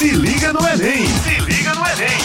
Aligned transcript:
Se 0.00 0.12
liga 0.12 0.50
no 0.50 0.60
Enem! 0.60 1.06
Se 1.06 1.40
liga 1.40 1.74
no 1.74 1.84
Enem! 1.86 2.18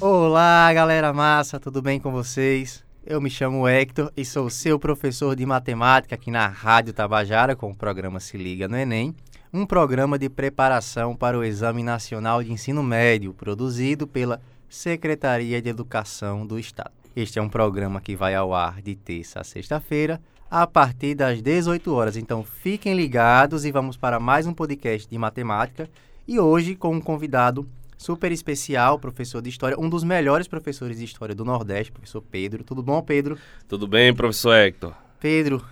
Olá, 0.00 0.72
galera 0.72 1.12
massa, 1.12 1.60
tudo 1.60 1.82
bem 1.82 2.00
com 2.00 2.10
vocês? 2.10 2.82
Eu 3.04 3.20
me 3.20 3.28
chamo 3.28 3.68
Hector 3.68 4.10
e 4.16 4.24
sou 4.24 4.48
seu 4.48 4.78
professor 4.78 5.36
de 5.36 5.44
matemática 5.44 6.14
aqui 6.14 6.30
na 6.30 6.48
Rádio 6.48 6.94
Tabajara 6.94 7.54
com 7.54 7.70
o 7.70 7.76
programa 7.76 8.20
Se 8.20 8.38
Liga 8.38 8.68
no 8.68 8.78
Enem, 8.78 9.14
um 9.52 9.66
programa 9.66 10.18
de 10.18 10.30
preparação 10.30 11.14
para 11.14 11.38
o 11.38 11.44
Exame 11.44 11.82
Nacional 11.82 12.42
de 12.42 12.50
Ensino 12.50 12.82
Médio, 12.82 13.34
produzido 13.34 14.06
pela 14.06 14.40
Secretaria 14.66 15.60
de 15.60 15.68
Educação 15.68 16.46
do 16.46 16.58
Estado. 16.58 16.92
Este 17.14 17.38
é 17.38 17.42
um 17.42 17.50
programa 17.50 18.00
que 18.00 18.16
vai 18.16 18.34
ao 18.34 18.54
ar 18.54 18.80
de 18.80 18.96
terça 18.96 19.40
a 19.42 19.44
sexta-feira, 19.44 20.18
a 20.50 20.66
partir 20.66 21.14
das 21.14 21.42
18 21.42 21.92
horas. 21.92 22.16
Então 22.16 22.42
fiquem 22.42 22.94
ligados 22.94 23.66
e 23.66 23.70
vamos 23.70 23.98
para 23.98 24.18
mais 24.18 24.46
um 24.46 24.54
podcast 24.54 25.06
de 25.06 25.18
matemática. 25.18 25.86
E 26.26 26.38
hoje 26.38 26.76
com 26.76 26.94
um 26.94 27.00
convidado 27.00 27.68
super 27.98 28.30
especial, 28.30 28.98
professor 28.98 29.42
de 29.42 29.48
história, 29.48 29.78
um 29.78 29.88
dos 29.88 30.04
melhores 30.04 30.46
professores 30.46 30.98
de 30.98 31.04
história 31.04 31.34
do 31.34 31.44
Nordeste, 31.44 31.90
professor 31.90 32.22
Pedro. 32.22 32.62
Tudo 32.62 32.82
bom, 32.82 33.02
Pedro? 33.02 33.36
Tudo 33.66 33.88
bem, 33.88 34.14
professor 34.14 34.54
Hector? 34.54 34.94
Pedro, 35.18 35.64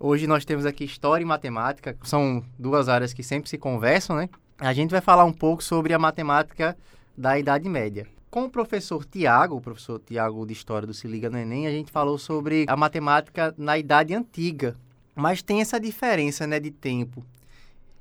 hoje 0.00 0.26
nós 0.26 0.44
temos 0.44 0.66
aqui 0.66 0.84
história 0.84 1.22
e 1.22 1.26
matemática, 1.26 1.96
são 2.02 2.44
duas 2.58 2.88
áreas 2.88 3.12
que 3.12 3.22
sempre 3.22 3.48
se 3.48 3.56
conversam, 3.56 4.16
né? 4.16 4.28
A 4.58 4.72
gente 4.72 4.90
vai 4.90 5.00
falar 5.00 5.24
um 5.24 5.32
pouco 5.32 5.62
sobre 5.62 5.94
a 5.94 5.98
matemática 5.98 6.76
da 7.16 7.38
Idade 7.38 7.68
Média. 7.68 8.06
Com 8.28 8.44
o 8.44 8.50
professor 8.50 9.04
Tiago, 9.04 9.56
o 9.56 9.60
professor 9.60 10.00
Tiago 10.00 10.44
de 10.46 10.52
História 10.52 10.86
do 10.86 10.94
Se 10.94 11.06
Liga 11.06 11.30
no 11.30 11.38
Enem, 11.38 11.66
a 11.66 11.70
gente 11.70 11.92
falou 11.92 12.18
sobre 12.18 12.64
a 12.68 12.76
matemática 12.76 13.54
na 13.56 13.78
Idade 13.78 14.14
Antiga. 14.14 14.74
Mas 15.14 15.42
tem 15.42 15.60
essa 15.60 15.78
diferença 15.78 16.46
né, 16.46 16.58
de 16.58 16.70
tempo. 16.70 17.24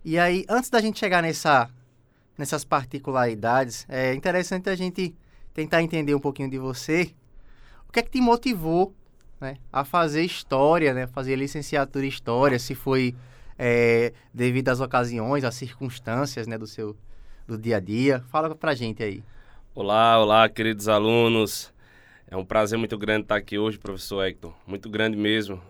E 0.04 0.18
aí, 0.18 0.46
antes 0.50 0.70
da 0.70 0.80
gente 0.80 0.98
chegar 0.98 1.22
nessa, 1.22 1.70
nessas 2.38 2.64
particularidades, 2.64 3.86
é 3.90 4.14
interessante 4.14 4.70
a 4.70 4.76
gente 4.76 5.16
tentar 5.54 5.82
entender 5.82 6.16
um 6.16 6.20
pouquinho 6.20 6.50
de 6.50 6.58
você. 6.58 7.14
O 7.88 7.92
que 7.92 8.00
é 8.00 8.02
que 8.02 8.10
te 8.10 8.22
motivou 8.22 8.96
né, 9.40 9.58
a 9.72 9.84
fazer 9.84 10.24
história, 10.24 10.94
né, 10.94 11.08
fazer 11.08 11.36
licenciatura 11.36 12.06
em 12.06 12.10
história, 12.10 12.58
se 12.58 12.74
foi 12.74 13.16
é, 13.58 14.14
devido 14.34 14.70
às 14.70 14.80
ocasiões, 14.80 15.44
às 15.44 15.56
circunstâncias 15.56 16.48
né, 16.48 16.58
do 16.58 16.68
seu 16.68 16.96
do 17.48 17.58
dia 17.58 17.78
a 17.78 17.80
dia? 17.80 18.24
Fala 18.30 18.56
pra 18.56 18.74
gente 18.74 19.04
aí. 19.04 19.24
Olá, 19.76 20.20
olá, 20.20 20.48
queridos 20.48 20.88
alunos. 20.88 21.74
É 22.28 22.38
um 22.38 22.46
prazer 22.46 22.80
muito 22.80 22.98
grande 22.98 23.24
estar 23.24 23.36
aqui 23.36 23.58
hoje, 23.58 23.78
professor 23.78 24.26
Hector. 24.26 24.54
Muito 24.66 24.90
grande 24.90 25.18
mesmo. 25.18 25.62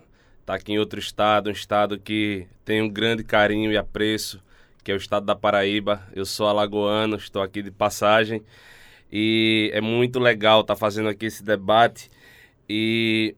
Estar 0.41 0.55
aqui 0.55 0.73
em 0.73 0.79
outro 0.79 0.99
estado, 0.99 1.49
um 1.49 1.53
estado 1.53 1.99
que 1.99 2.47
tem 2.63 2.81
um 2.81 2.89
grande 2.89 3.23
carinho 3.23 3.71
e 3.71 3.77
apreço, 3.77 4.39
que 4.83 4.91
é 4.91 4.93
o 4.93 4.97
estado 4.97 5.25
da 5.25 5.35
Paraíba. 5.35 6.01
Eu 6.13 6.25
sou 6.25 6.47
alagoano, 6.47 7.15
estou 7.15 7.41
aqui 7.41 7.61
de 7.61 7.71
passagem. 7.71 8.43
E 9.11 9.69
é 9.73 9.81
muito 9.81 10.19
legal 10.19 10.61
estar 10.61 10.75
fazendo 10.75 11.09
aqui 11.09 11.25
esse 11.25 11.43
debate. 11.43 12.09
E, 12.67 13.35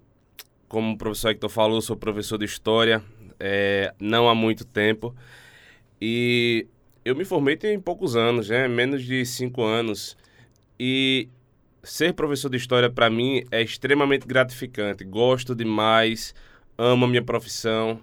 como 0.67 0.93
o 0.93 0.97
professor 0.97 1.29
Hector 1.29 1.49
falou, 1.49 1.81
sou 1.81 1.97
professor 1.97 2.37
de 2.37 2.45
História, 2.45 3.03
é, 3.39 3.93
não 3.99 4.29
há 4.29 4.35
muito 4.35 4.65
tempo. 4.65 5.15
E 5.99 6.67
eu 7.03 7.15
me 7.15 7.25
formei 7.25 7.57
tem 7.57 7.79
poucos 7.79 8.15
anos, 8.15 8.49
né? 8.49 8.67
menos 8.67 9.03
de 9.03 9.25
cinco 9.25 9.63
anos. 9.63 10.15
E 10.79 11.27
ser 11.83 12.13
professor 12.13 12.49
de 12.49 12.57
história 12.57 12.89
para 12.89 13.09
mim 13.09 13.43
é 13.51 13.61
extremamente 13.61 14.25
gratificante. 14.25 15.03
Gosto 15.03 15.55
demais, 15.55 16.33
amo 16.77 17.05
a 17.05 17.07
minha 17.07 17.23
profissão. 17.23 17.99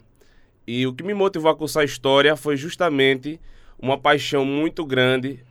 E 0.73 0.87
o 0.87 0.95
que 0.95 1.03
me 1.03 1.13
motivou 1.13 1.51
a 1.51 1.57
cursar 1.57 1.83
história 1.83 2.37
foi 2.37 2.57
justamente 2.57 3.41
uma 3.77 3.99
paixão 3.99 4.45
muito 4.45 4.87
grande 4.87 5.45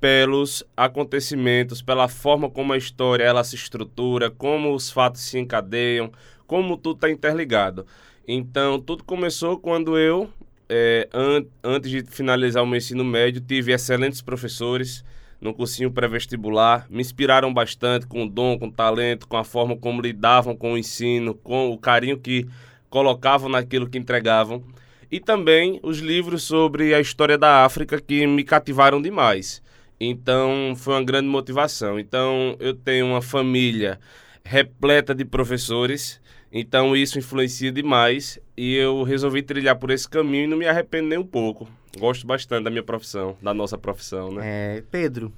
pelos 0.00 0.64
acontecimentos, 0.76 1.80
pela 1.80 2.08
forma 2.08 2.50
como 2.50 2.72
a 2.72 2.76
história 2.76 3.22
ela 3.22 3.44
se 3.44 3.54
estrutura, 3.54 4.32
como 4.32 4.74
os 4.74 4.90
fatos 4.90 5.20
se 5.20 5.38
encadeiam, 5.38 6.10
como 6.44 6.76
tudo 6.76 6.96
está 6.96 7.08
interligado. 7.08 7.86
Então, 8.26 8.80
tudo 8.80 9.04
começou 9.04 9.60
quando 9.60 9.96
eu, 9.96 10.28
é, 10.68 11.08
an 11.14 11.46
antes 11.62 11.88
de 11.88 12.02
finalizar 12.02 12.64
o 12.64 12.66
meu 12.66 12.78
ensino 12.78 13.04
médio, 13.04 13.40
tive 13.40 13.70
excelentes 13.70 14.22
professores 14.22 15.04
no 15.40 15.54
cursinho 15.54 15.92
pré-vestibular, 15.92 16.88
me 16.90 17.00
inspiraram 17.00 17.54
bastante 17.54 18.08
com 18.08 18.24
o 18.24 18.28
dom, 18.28 18.58
com 18.58 18.66
o 18.66 18.72
talento, 18.72 19.28
com 19.28 19.36
a 19.36 19.44
forma 19.44 19.76
como 19.76 20.02
lidavam 20.02 20.56
com 20.56 20.72
o 20.72 20.78
ensino, 20.78 21.32
com 21.32 21.70
o 21.70 21.78
carinho 21.78 22.18
que 22.18 22.48
colocavam 22.94 23.48
naquilo 23.48 23.88
que 23.88 23.98
entregavam. 23.98 24.62
E 25.10 25.18
também 25.18 25.80
os 25.82 25.98
livros 25.98 26.44
sobre 26.44 26.94
a 26.94 27.00
história 27.00 27.36
da 27.36 27.64
África 27.64 28.00
que 28.00 28.24
me 28.24 28.44
cativaram 28.44 29.02
demais. 29.02 29.60
Então, 29.98 30.74
foi 30.76 30.94
uma 30.94 31.02
grande 31.02 31.26
motivação. 31.26 31.98
Então, 31.98 32.56
eu 32.60 32.72
tenho 32.72 33.06
uma 33.06 33.20
família 33.20 33.98
repleta 34.44 35.12
de 35.12 35.24
professores, 35.24 36.20
então 36.52 36.94
isso 36.94 37.18
influencia 37.18 37.72
demais 37.72 38.38
e 38.56 38.76
eu 38.76 39.02
resolvi 39.02 39.42
trilhar 39.42 39.76
por 39.76 39.90
esse 39.90 40.08
caminho 40.08 40.44
e 40.44 40.46
não 40.46 40.56
me 40.56 40.66
arrependo 40.66 41.08
nem 41.08 41.18
um 41.18 41.26
pouco. 41.26 41.66
Gosto 41.98 42.24
bastante 42.26 42.64
da 42.64 42.70
minha 42.70 42.82
profissão, 42.82 43.36
da 43.42 43.52
nossa 43.52 43.76
profissão, 43.76 44.30
né? 44.30 44.42
É, 44.44 44.84
Pedro, 44.88 45.32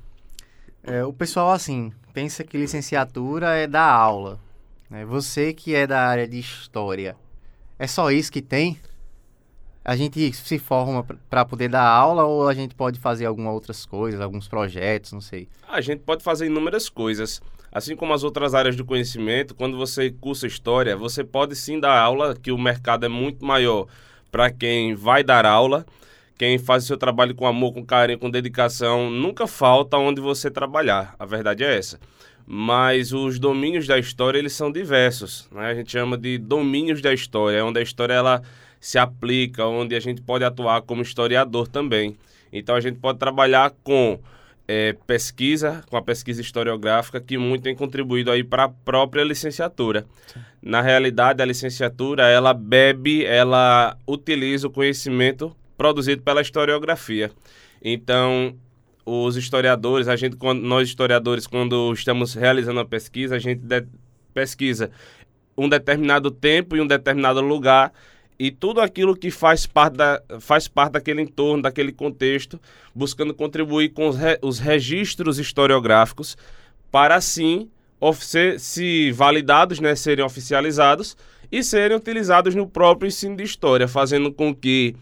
é, 0.82 1.04
o 1.04 1.12
pessoal, 1.12 1.52
assim, 1.52 1.92
pensa 2.12 2.44
que 2.44 2.58
licenciatura 2.58 3.54
é 3.54 3.66
dar 3.66 3.88
aula. 3.90 4.38
Né? 4.90 5.04
Você 5.04 5.52
que 5.52 5.74
é 5.74 5.86
da 5.86 6.00
área 6.06 6.26
de 6.26 6.38
história, 6.38 7.16
é 7.78 7.86
só 7.86 8.10
isso 8.10 8.30
que 8.30 8.42
tem? 8.42 8.78
A 9.84 9.94
gente 9.94 10.32
se 10.32 10.58
forma 10.58 11.06
para 11.30 11.44
poder 11.44 11.68
dar 11.68 11.86
aula 11.86 12.24
ou 12.24 12.48
a 12.48 12.54
gente 12.54 12.74
pode 12.74 12.98
fazer 12.98 13.26
algumas 13.26 13.54
outras 13.54 13.86
coisas, 13.86 14.20
alguns 14.20 14.48
projetos, 14.48 15.12
não 15.12 15.20
sei? 15.20 15.48
A 15.68 15.80
gente 15.80 16.00
pode 16.00 16.24
fazer 16.24 16.46
inúmeras 16.46 16.88
coisas. 16.88 17.40
Assim 17.70 17.94
como 17.94 18.12
as 18.12 18.24
outras 18.24 18.54
áreas 18.54 18.74
do 18.74 18.84
conhecimento, 18.84 19.54
quando 19.54 19.76
você 19.76 20.10
cursa 20.10 20.46
história, 20.46 20.96
você 20.96 21.22
pode 21.22 21.54
sim 21.54 21.78
dar 21.78 21.96
aula, 21.96 22.34
que 22.34 22.50
o 22.50 22.58
mercado 22.58 23.06
é 23.06 23.08
muito 23.08 23.44
maior 23.44 23.86
para 24.30 24.50
quem 24.50 24.94
vai 24.94 25.22
dar 25.22 25.46
aula 25.46 25.86
quem 26.38 26.58
faz 26.58 26.84
o 26.84 26.86
seu 26.86 26.98
trabalho 26.98 27.34
com 27.34 27.46
amor, 27.46 27.72
com 27.72 27.84
carinho, 27.84 28.18
com 28.18 28.30
dedicação, 28.30 29.10
nunca 29.10 29.46
falta 29.46 29.96
onde 29.96 30.20
você 30.20 30.50
trabalhar. 30.50 31.14
A 31.18 31.24
verdade 31.24 31.64
é 31.64 31.78
essa. 31.78 31.98
Mas 32.46 33.12
os 33.12 33.38
domínios 33.40 33.86
da 33.86 33.98
história, 33.98 34.38
eles 34.38 34.52
são 34.52 34.70
diversos. 34.70 35.48
Né? 35.50 35.66
A 35.66 35.74
gente 35.74 35.90
chama 35.90 36.16
de 36.16 36.38
domínios 36.38 37.02
da 37.02 37.12
história, 37.12 37.64
onde 37.64 37.80
a 37.80 37.82
história 37.82 38.14
ela 38.14 38.40
se 38.80 38.98
aplica, 38.98 39.66
onde 39.66 39.96
a 39.96 40.00
gente 40.00 40.22
pode 40.22 40.44
atuar 40.44 40.82
como 40.82 41.02
historiador 41.02 41.66
também. 41.66 42.16
Então 42.52 42.76
a 42.76 42.80
gente 42.80 42.98
pode 42.98 43.18
trabalhar 43.18 43.72
com 43.82 44.20
é, 44.68 44.94
pesquisa, 45.06 45.82
com 45.90 45.96
a 45.96 46.02
pesquisa 46.02 46.40
historiográfica, 46.40 47.20
que 47.20 47.36
muito 47.36 47.62
tem 47.62 47.74
contribuído 47.74 48.30
aí 48.30 48.44
para 48.44 48.64
a 48.64 48.68
própria 48.68 49.24
licenciatura. 49.24 50.06
Sim. 50.26 50.40
Na 50.62 50.80
realidade, 50.80 51.42
a 51.42 51.46
licenciatura, 51.46 52.28
ela 52.28 52.52
bebe, 52.52 53.24
ela 53.24 53.96
utiliza 54.06 54.66
o 54.66 54.70
conhecimento 54.70 55.54
produzido 55.76 56.22
pela 56.22 56.40
historiografia. 56.40 57.30
Então, 57.82 58.56
os 59.06 59.36
historiadores, 59.36 60.08
a 60.08 60.16
gente, 60.16 60.36
quando, 60.36 60.60
nós 60.62 60.88
historiadores, 60.88 61.46
quando 61.46 61.92
estamos 61.92 62.34
realizando 62.34 62.80
a 62.80 62.84
pesquisa, 62.84 63.36
a 63.36 63.38
gente 63.38 63.62
pesquisa 64.34 64.90
um 65.56 65.68
determinado 65.68 66.30
tempo 66.30 66.76
e 66.76 66.80
um 66.80 66.86
determinado 66.86 67.40
lugar 67.40 67.92
e 68.38 68.50
tudo 68.50 68.80
aquilo 68.80 69.16
que 69.16 69.30
faz 69.30 69.64
parte, 69.64 69.96
da, 69.96 70.20
faz 70.40 70.68
parte 70.68 70.92
daquele 70.92 71.22
entorno, 71.22 71.62
daquele 71.62 71.92
contexto, 71.92 72.60
buscando 72.94 73.32
contribuir 73.32 73.90
com 73.90 74.08
os, 74.08 74.16
re, 74.16 74.38
os 74.42 74.58
registros 74.58 75.38
historiográficos 75.38 76.36
para 76.90 77.14
assim 77.14 77.70
ser, 78.20 78.60
se 78.60 79.10
validados, 79.12 79.80
né, 79.80 79.94
serem 79.94 80.24
oficializados 80.24 81.16
e 81.50 81.62
serem 81.62 81.96
utilizados 81.96 82.54
no 82.54 82.66
próprio 82.68 83.08
ensino 83.08 83.36
de 83.36 83.44
história, 83.44 83.88
fazendo 83.88 84.30
com 84.32 84.54
que 84.54 84.94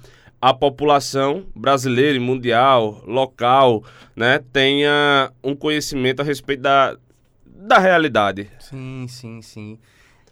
a 0.45 0.53
população 0.53 1.47
brasileira 1.57 2.19
e 2.19 2.21
mundial, 2.21 3.03
local, 3.07 3.83
né, 4.15 4.41
tenha 4.53 5.33
um 5.43 5.57
conhecimento 5.57 6.21
a 6.21 6.23
respeito 6.23 6.61
da, 6.61 6.99
da 7.47 7.79
realidade. 7.79 8.51
Sim, 8.61 9.07
sim, 9.09 9.41
sim. 9.41 9.79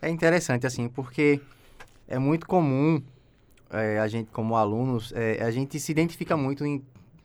É 0.03 0.11
interessante, 0.11 0.67
assim, 0.67 0.87
porque 0.87 1.41
é 2.07 2.19
muito 2.19 2.47
comum 2.47 3.03
é, 3.71 3.99
a 4.01 4.07
gente, 4.07 4.29
como 4.31 4.55
alunos, 4.55 5.15
é, 5.17 5.43
a 5.43 5.51
gente 5.51 5.81
se 5.81 5.91
identifica 5.91 6.37
muito 6.37 6.63
em 6.67 6.85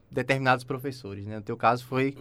determinados 0.10 0.64
professores, 0.64 1.26
né? 1.26 1.36
No 1.36 1.42
teu 1.42 1.58
caso 1.58 1.86
foi 1.86 2.16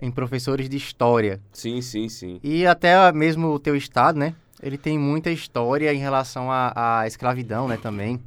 em 0.00 0.10
professores 0.10 0.70
de 0.70 0.78
história. 0.78 1.38
Sim, 1.52 1.82
sim, 1.82 2.08
sim. 2.08 2.40
E 2.42 2.66
até 2.66 3.12
mesmo 3.12 3.48
o 3.48 3.58
teu 3.58 3.76
estado, 3.76 4.18
né? 4.18 4.34
Ele 4.62 4.78
tem 4.78 4.98
muita 4.98 5.30
história 5.30 5.92
em 5.92 5.98
relação 5.98 6.48
à, 6.50 7.04
escravidão, 7.06 7.68
né, 7.68 7.76
também. 7.76 8.18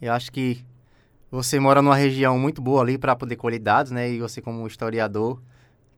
Eu 0.00 0.12
acho 0.12 0.30
que 0.30 0.64
você 1.30 1.58
mora 1.58 1.82
numa 1.82 1.96
região 1.96 2.38
muito 2.38 2.60
boa 2.62 2.82
ali 2.82 2.98
para 2.98 3.16
poder 3.16 3.36
colher 3.36 3.58
dados, 3.58 3.90
né? 3.92 4.10
E 4.10 4.18
você, 4.18 4.40
como 4.40 4.66
historiador, 4.66 5.40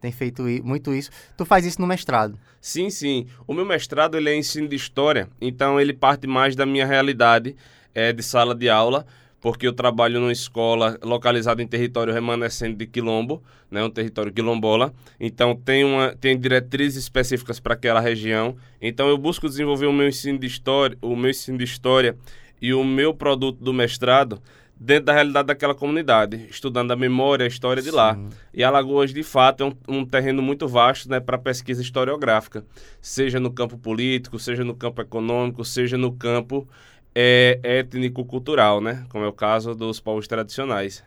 tem 0.01 0.13
feito 0.13 0.43
muito 0.63 0.95
isso. 0.95 1.11
Tu 1.37 1.45
faz 1.45 1.67
isso 1.67 1.81
no 1.81 1.87
mestrado? 1.87 2.39
Sim, 2.61 2.91
sim. 2.91 3.27
O 3.47 3.55
meu 3.55 3.65
mestrado 3.65 4.17
ele 4.17 4.31
é 4.31 4.37
ensino 4.37 4.69
de 4.69 4.77
história, 4.77 5.29
então 5.41 5.81
ele 5.81 5.93
parte 5.93 6.27
mais 6.27 6.55
da 6.55 6.65
minha 6.65 6.87
realidade 6.87 7.57
é, 7.95 8.13
de 8.13 8.23
sala 8.23 8.55
de 8.55 8.69
aula, 8.69 9.07
porque 9.41 9.67
eu 9.67 9.73
trabalho 9.73 10.21
numa 10.21 10.33
escola 10.33 10.99
localizada 11.03 11.63
em 11.63 11.67
território 11.67 12.13
remanescente 12.13 12.77
de 12.77 12.87
Quilombo, 12.87 13.43
né, 13.71 13.83
um 13.83 13.91
território 13.91 14.33
quilombola. 14.33 14.93
Então 15.21 15.55
tem 15.55 15.85
uma 15.85 16.15
tem 16.15 16.39
diretrizes 16.39 17.05
específicas 17.05 17.61
para 17.61 17.75
aquela 17.75 18.01
região. 18.01 18.57
Então 18.81 19.09
eu 19.09 19.19
busco 19.19 19.49
desenvolver 19.49 19.87
o 19.87 19.93
meu 19.93 20.09
ensino 20.09 20.39
de 20.39 20.47
história, 20.47 20.97
o 21.03 21.15
meu 21.15 21.31
ensino 21.31 21.59
de 21.59 21.65
história 21.65 22.17
e 22.61 22.75
o 22.75 22.85
meu 22.85 23.15
produto 23.15 23.63
do 23.63 23.73
mestrado 23.73 24.43
dentro 24.81 25.07
da 25.07 25.13
realidade 25.13 25.49
daquela 25.49 25.75
comunidade, 25.75 26.47
estudando 26.49 26.93
a 26.93 26.97
memória, 26.97 27.45
a 27.45 27.49
história 27.49 27.83
de 27.83 27.91
lá. 27.91 28.17
E 28.55 28.63
Alagoas, 28.63 29.13
de 29.13 29.23
fato, 29.23 29.65
é 29.65 29.67
um, 29.67 30.01
um 30.01 30.07
terreno 30.07 30.41
muito 30.41 30.69
vasto 30.69 31.11
né, 31.11 31.19
para 31.19 31.37
pesquisa 31.37 31.83
historiográfica, 31.83 32.65
seja 33.01 33.41
no 33.41 33.51
campo 33.51 33.77
político, 33.77 34.39
seja 34.39 34.65
no 34.65 34.75
campo 34.75 35.03
econômico, 35.03 35.65
seja 35.65 35.99
no 35.99 36.13
campo 36.13 36.69
é, 37.15 37.59
étnico-cultural, 37.63 38.81
né, 38.81 39.05
como 39.09 39.25
é 39.25 39.29
o 39.29 39.33
caso 39.33 39.75
dos 39.75 39.99
povos 39.99 40.29
tradicionais. 40.29 41.05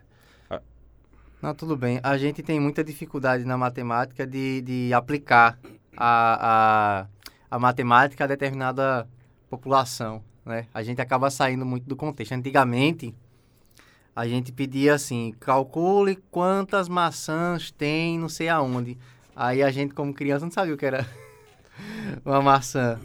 Não, 1.42 1.56
tudo 1.56 1.76
bem. 1.76 2.00
A 2.04 2.18
gente 2.18 2.44
tem 2.44 2.60
muita 2.60 2.84
dificuldade 2.84 3.44
na 3.46 3.58
matemática 3.58 4.28
de, 4.28 4.62
de 4.62 4.94
aplicar 4.94 5.58
a, 5.98 7.00
a, 7.00 7.08
a 7.50 7.60
matemática 7.60 8.26
a 8.26 8.28
determinada 8.28 9.08
população, 9.50 10.24
né? 10.46 10.68
A 10.74 10.84
gente 10.84 11.02
acaba 11.02 11.30
saindo 11.30 11.66
muito 11.66 11.86
do 11.88 11.96
contexto. 11.96 12.34
Antigamente, 12.34 13.14
a 14.16 14.28
gente 14.28 14.52
pedia 14.52 14.96
assim, 14.96 15.34
calcule 15.40 16.18
quantas 16.30 16.90
maçãs 16.90 17.72
tem 17.72 18.20
não 18.20 18.30
sei 18.30 18.50
aonde. 18.50 18.98
Aí 19.36 19.64
a 19.64 19.72
gente, 19.72 19.94
como 19.94 20.14
criança, 20.14 20.46
não 20.46 20.52
sabia 20.52 20.74
o 20.74 20.78
que 20.78 20.86
era 20.86 21.08
uma 22.26 22.42
maçã, 22.42 23.00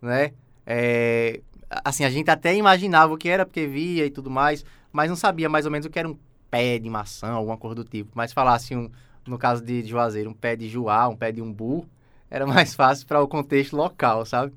né? 0.00 0.32
É, 0.66 1.40
assim, 1.84 2.04
a 2.04 2.10
gente 2.10 2.30
até 2.30 2.54
imaginava 2.54 3.12
o 3.12 3.18
que 3.18 3.28
era, 3.28 3.44
porque 3.44 3.66
via 3.66 4.06
e 4.06 4.10
tudo 4.10 4.30
mais, 4.30 4.64
mas 4.92 5.08
não 5.08 5.16
sabia 5.16 5.48
mais 5.48 5.66
ou 5.66 5.72
menos 5.72 5.86
o 5.86 5.90
que 5.90 5.98
era 5.98 6.08
um 6.08 6.16
pé 6.50 6.78
de 6.78 6.88
maçã, 6.88 7.32
alguma 7.32 7.56
coisa 7.56 7.74
do 7.74 7.84
tipo. 7.84 8.10
Mas 8.14 8.32
falasse, 8.32 8.74
um, 8.74 8.90
no 9.26 9.36
caso 9.36 9.62
de 9.62 9.82
Juazeiro, 9.84 10.30
um 10.30 10.34
pé 10.34 10.56
de 10.56 10.68
juá, 10.68 11.08
um 11.08 11.16
pé 11.16 11.32
de 11.32 11.42
umbu, 11.42 11.86
era 12.30 12.46
mais 12.48 12.74
fácil 12.74 13.06
para 13.06 13.20
o 13.22 13.28
contexto 13.28 13.76
local, 13.76 14.24
sabe? 14.24 14.52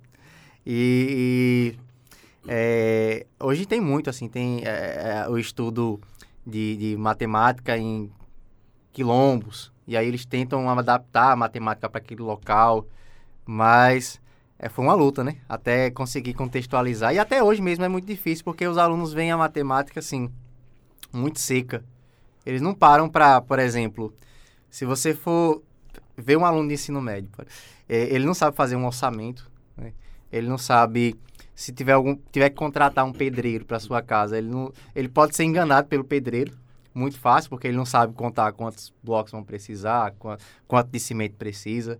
E, 0.65 1.75
e 1.75 1.86
é, 2.47 3.25
hoje 3.39 3.65
tem 3.65 3.81
muito, 3.81 4.09
assim, 4.09 4.29
tem 4.29 4.63
é, 4.65 5.25
é, 5.25 5.29
o 5.29 5.37
estudo 5.37 5.99
de, 6.45 6.77
de, 6.77 6.97
matemática 6.97 7.77
em 7.77 8.09
quilombos, 8.93 9.71
e 9.85 9.97
aí 9.97 10.07
eles 10.07 10.25
tentam 10.25 10.69
adaptar 10.69 11.33
a 11.33 11.35
matemática 11.35 11.89
para 11.89 11.99
aquele 11.99 12.21
local, 12.21 12.87
mas 13.45 14.21
é, 14.57 14.69
foi 14.69 14.85
uma 14.85 14.93
luta, 14.93 15.25
né? 15.25 15.37
Até 15.47 15.91
conseguir 15.91 16.33
contextualizar, 16.33 17.13
e 17.13 17.19
até 17.19 17.43
hoje 17.43 17.61
mesmo 17.61 17.83
é 17.83 17.89
muito 17.89 18.05
difícil, 18.05 18.45
porque 18.45 18.65
os 18.65 18.77
alunos 18.77 19.11
veem 19.11 19.31
a 19.31 19.37
matemática, 19.37 19.99
assim, 19.99 20.31
muito 21.11 21.39
seca. 21.39 21.83
Eles 22.45 22.61
não 22.61 22.73
param 22.73 23.09
para, 23.09 23.41
por 23.41 23.59
exemplo, 23.59 24.13
se 24.69 24.85
você 24.85 25.13
for 25.13 25.61
ver 26.15 26.37
um 26.37 26.45
aluno 26.45 26.69
de 26.69 26.75
ensino 26.75 27.01
médio, 27.01 27.29
é, 27.89 28.03
ele 28.13 28.25
não 28.25 28.33
sabe 28.33 28.55
fazer 28.55 28.77
um 28.77 28.85
orçamento, 28.85 29.51
né? 29.75 29.91
ele 30.31 30.47
não 30.47 30.57
sabe 30.57 31.19
se 31.57 31.71
tiver 31.73 31.93
algum 31.93 32.15
tiver 32.31 32.51
que 32.51 32.55
contratar 32.55 33.03
um 33.03 33.11
pedreiro 33.11 33.65
para 33.65 33.79
sua 33.79 33.99
casa, 33.99 34.37
ele 34.37 34.47
não 34.47 34.71
ele 34.95 35.09
pode 35.09 35.35
ser 35.35 35.43
enganado 35.43 35.87
pelo 35.87 36.03
pedreiro, 36.03 36.55
muito 36.93 37.19
fácil, 37.19 37.49
porque 37.49 37.67
ele 37.67 37.75
não 37.75 37.83
sabe 37.83 38.13
contar 38.13 38.51
quantos 38.51 38.93
blocos 39.03 39.31
vão 39.31 39.43
precisar, 39.43 40.13
quanto, 40.19 40.45
quanto 40.67 40.91
de 40.91 40.99
cimento 40.99 41.35
precisa. 41.35 41.99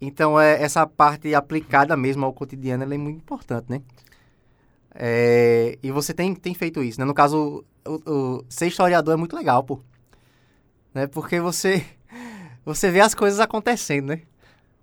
Então, 0.00 0.38
é, 0.40 0.60
essa 0.60 0.84
parte 0.84 1.32
aplicada 1.32 1.96
mesmo 1.96 2.24
ao 2.24 2.32
cotidiano 2.32 2.82
é 2.82 2.98
muito 2.98 3.18
importante, 3.18 3.66
né? 3.70 3.82
É, 4.92 5.78
e 5.80 5.92
você 5.92 6.12
tem, 6.12 6.34
tem 6.34 6.52
feito 6.52 6.82
isso, 6.82 6.98
né? 6.98 7.04
No 7.04 7.14
caso, 7.14 7.64
o, 7.86 8.10
o, 8.10 8.44
ser 8.48 8.66
historiador 8.66 9.14
é 9.14 9.16
muito 9.16 9.36
legal, 9.36 9.62
pô. 9.62 9.80
Né? 10.92 11.06
Porque 11.06 11.38
você, 11.38 11.86
você 12.64 12.90
vê 12.90 13.00
as 13.00 13.14
coisas 13.14 13.38
acontecendo, 13.38 14.08
né? 14.08 14.22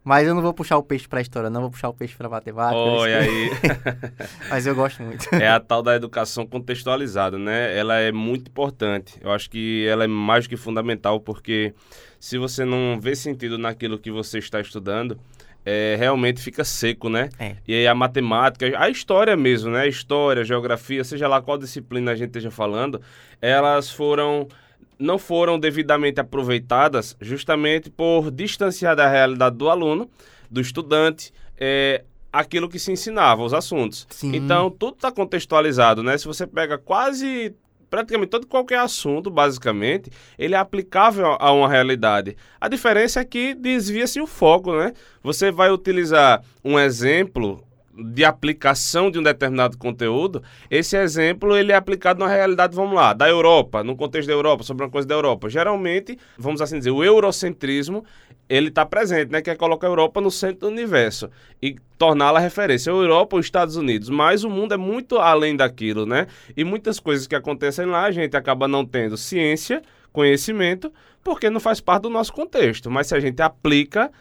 Mas 0.06 0.28
eu 0.28 0.36
não 0.36 0.42
vou 0.44 0.54
puxar 0.54 0.78
o 0.78 0.84
peixe 0.84 1.08
para 1.08 1.18
a 1.18 1.22
história, 1.24 1.50
não 1.50 1.62
vou 1.62 1.72
puxar 1.72 1.90
o 1.90 1.94
peixe 1.94 2.16
para 2.16 2.30
matemática. 2.30 2.78
Olha 2.78 3.22
aí. 3.22 3.50
Mas 4.48 4.68
eu 4.68 4.76
gosto 4.76 5.02
muito. 5.02 5.28
É 5.34 5.50
a 5.50 5.60
tal 5.60 5.82
da 5.82 5.96
educação 5.96 6.46
contextualizada, 6.46 7.40
né? 7.40 7.76
Ela 7.76 7.96
é 7.96 8.12
muito 8.12 8.50
importante. 8.50 9.16
Eu 9.20 9.32
acho 9.32 9.50
que 9.50 9.84
ela 9.88 10.04
é 10.04 10.08
mais 10.08 10.46
do 10.46 10.50
que 10.52 10.58
fundamental, 10.58 11.20
porque 11.20 11.74
se 12.20 12.38
você 12.38 12.64
não 12.64 13.00
vê 13.02 13.16
sentido 13.16 13.58
naquilo 13.58 13.98
que 13.98 14.12
você 14.12 14.38
está 14.38 14.62
estudando, 14.62 15.20
é, 15.66 15.96
realmente 15.98 16.40
fica 16.40 16.64
seco, 16.64 17.10
né? 17.10 17.30
É. 17.40 17.56
E 17.68 17.74
aí 17.74 17.88
a 17.88 17.96
matemática, 17.96 18.80
a 18.80 18.88
história 18.88 19.36
mesmo, 19.36 19.72
né? 19.72 19.88
História, 19.88 20.44
geografia, 20.44 21.04
seja 21.04 21.28
lá 21.28 21.42
qual 21.42 21.58
disciplina 21.58 22.12
a 22.12 22.16
gente 22.16 22.28
esteja 22.28 22.52
falando, 22.52 23.02
elas 23.42 23.90
foram 23.90 24.48
não 24.98 25.18
foram 25.18 25.60
devidamente 25.60 26.20
aproveitadas 26.20 27.16
justamente 27.20 27.90
por 27.90 28.32
distanciar 28.32 28.96
da 28.96 29.08
realidade 29.08 29.56
do 29.56 29.70
aluno, 29.70 30.10
do 30.50 30.62
estudante, 30.62 31.34
é, 31.58 32.04
aquilo 32.32 32.70
que 32.70 32.80
se 32.80 32.92
ensinava, 32.92 33.44
os 33.44 33.54
assuntos. 33.54 34.08
Sim. 34.10 34.36
Então, 34.36 34.70
tudo 34.70 34.96
está 34.96 35.12
contextualizado, 35.12 36.04
né? 36.04 36.18
Se 36.18 36.26
você 36.26 36.46
pega 36.46 36.78
quase 36.78 37.54
praticamente 37.90 38.30
todo 38.30 38.48
qualquer 38.48 38.80
assunto, 38.80 39.30
basicamente, 39.30 40.12
ele 40.38 40.54
é 40.54 40.58
aplicável 40.58 41.38
a 41.40 41.52
uma 41.52 41.70
realidade. 41.70 42.36
A 42.60 42.68
diferença 42.68 43.22
é 43.22 43.26
que 43.26 43.54
desvia-se 43.54 44.20
o 44.20 44.28
foco, 44.28 44.76
né? 44.76 44.92
Você 45.24 45.52
vai 45.52 45.72
utilizar 45.72 46.44
um 46.64 46.78
exemplo 46.78 47.65
de 47.98 48.26
aplicação 48.26 49.10
de 49.10 49.20
um 49.20 49.24
determinado 49.24 49.78
conteúdo, 49.78 50.44
esse 50.70 50.98
exemplo 50.98 51.56
ele 51.56 51.72
é 51.72 51.76
aplicado 51.76 52.20
na 52.20 52.28
realidade, 52.28 52.76
vamos 52.76 52.94
lá, 52.94 53.14
da 53.14 53.30
Europa, 53.30 53.84
no 53.84 53.96
contexto 53.96 54.28
da 54.28 54.34
Europa, 54.34 54.64
sobre 54.64 54.84
uma 54.84 54.90
coisa 54.90 55.08
da 55.08 55.16
Europa. 55.16 55.50
Geralmente, 55.50 56.18
vamos 56.38 56.62
assim 56.62 56.78
dizer, 56.78 56.92
o 56.92 57.04
eurocentrismo, 57.04 58.04
ele 58.50 58.68
está 58.68 58.86
presente, 58.86 59.32
né, 59.32 59.42
que 59.42 59.50
é 59.50 59.56
colocar 59.56 59.88
a 59.88 59.90
Europa 59.90 60.20
no 60.22 60.30
centro 60.30 60.62
do 60.62 60.68
universo 60.68 61.30
e 61.62 61.76
torná-la 61.98 62.40
referência. 62.40 62.92
A 62.92 62.96
Europa, 62.96 63.38
os 63.38 63.46
Estados 63.46 63.76
Unidos, 63.76 64.10
mas 64.10 64.44
o 64.44 64.50
mundo 64.50 64.74
é 64.74 64.78
muito 64.78 65.18
além 65.18 65.56
daquilo, 65.56 66.06
né? 66.06 66.28
E 66.56 66.64
muitas 66.64 67.00
coisas 67.00 67.26
que 67.26 67.36
acontecem 67.36 67.86
lá, 67.86 68.04
a 68.04 68.12
gente 68.12 68.36
acaba 68.38 68.68
não 68.68 68.86
tendo 68.86 69.18
ciência, 69.18 69.82
conhecimento, 70.12 70.94
porque 71.24 71.50
não 71.50 71.60
faz 71.60 71.80
parte 71.82 72.04
do 72.04 72.10
nosso 72.10 72.32
contexto. 72.32 72.92
Mas 72.92 73.08
se 73.08 73.16
a 73.16 73.20
gente 73.20 73.42
aplica 73.42 74.12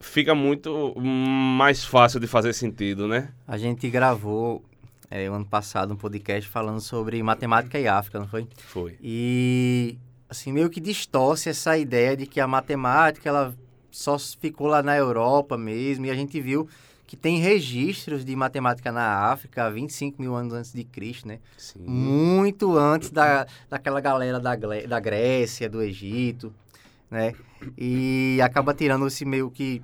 fica 0.00 0.34
muito 0.34 0.94
mais 1.00 1.84
fácil 1.84 2.20
de 2.20 2.26
fazer 2.26 2.52
sentido, 2.52 3.06
né? 3.08 3.30
A 3.46 3.56
gente 3.56 3.88
gravou 3.90 4.62
é, 5.10 5.26
ano 5.26 5.44
passado 5.44 5.92
um 5.92 5.96
podcast 5.96 6.48
falando 6.48 6.80
sobre 6.80 7.22
matemática 7.22 7.78
e 7.78 7.86
África, 7.86 8.18
não 8.18 8.28
foi? 8.28 8.46
Foi. 8.58 8.96
E 9.00 9.98
assim 10.28 10.52
meio 10.52 10.68
que 10.68 10.80
distorce 10.80 11.48
essa 11.48 11.76
ideia 11.78 12.16
de 12.16 12.26
que 12.26 12.40
a 12.40 12.46
matemática 12.46 13.28
ela 13.28 13.54
só 13.90 14.18
ficou 14.18 14.66
lá 14.66 14.82
na 14.82 14.96
Europa 14.96 15.56
mesmo 15.56 16.06
e 16.06 16.10
a 16.10 16.14
gente 16.14 16.40
viu 16.40 16.68
que 17.06 17.16
tem 17.16 17.38
registros 17.38 18.24
de 18.24 18.34
matemática 18.34 18.90
na 18.90 19.30
África 19.30 19.70
25 19.70 20.20
mil 20.20 20.34
anos 20.34 20.52
antes 20.52 20.72
de 20.72 20.82
Cristo, 20.82 21.28
né? 21.28 21.38
Sim. 21.56 21.78
Muito 21.86 22.76
antes 22.76 23.10
da, 23.10 23.46
daquela 23.70 24.00
galera 24.00 24.40
da, 24.40 24.56
da 24.56 25.00
Grécia, 25.00 25.68
do 25.68 25.80
Egito, 25.80 26.52
né? 27.10 27.34
E 27.76 28.38
acaba 28.42 28.74
tirando 28.74 29.06
esse 29.06 29.24
meio 29.24 29.50
que 29.50 29.82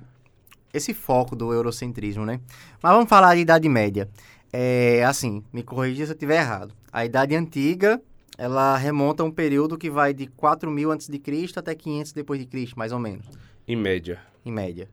esse 0.73 0.93
foco 0.93 1.35
do 1.35 1.53
eurocentrismo, 1.53 2.25
né? 2.25 2.39
Mas 2.81 2.93
vamos 2.93 3.07
falar 3.07 3.35
de 3.35 3.41
Idade 3.41 3.69
Média. 3.69 4.09
É, 4.51 5.03
assim, 5.03 5.43
me 5.53 5.63
corrija 5.63 6.05
se 6.05 6.11
eu 6.11 6.15
estiver 6.15 6.37
errado. 6.37 6.73
A 6.91 7.05
Idade 7.05 7.35
Antiga, 7.35 8.01
ela 8.37 8.75
remonta 8.77 9.23
a 9.23 9.25
um 9.25 9.31
período 9.31 9.77
que 9.77 9.89
vai 9.89 10.13
de 10.13 10.27
4000 10.27 10.91
a.C. 10.91 11.21
até 11.55 11.75
500 11.75 12.13
depois 12.13 12.39
de 12.39 12.45
Cristo, 12.47 12.77
mais 12.77 12.91
ou 12.91 12.99
menos. 12.99 13.25
Em 13.67 13.75
média. 13.75 14.19
Em 14.45 14.51
média. 14.51 14.89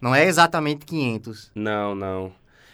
Não 0.00 0.14
é 0.14 0.24
exatamente 0.24 0.86
500. 0.86 1.52
Não, 1.54 1.94
não. 1.94 2.32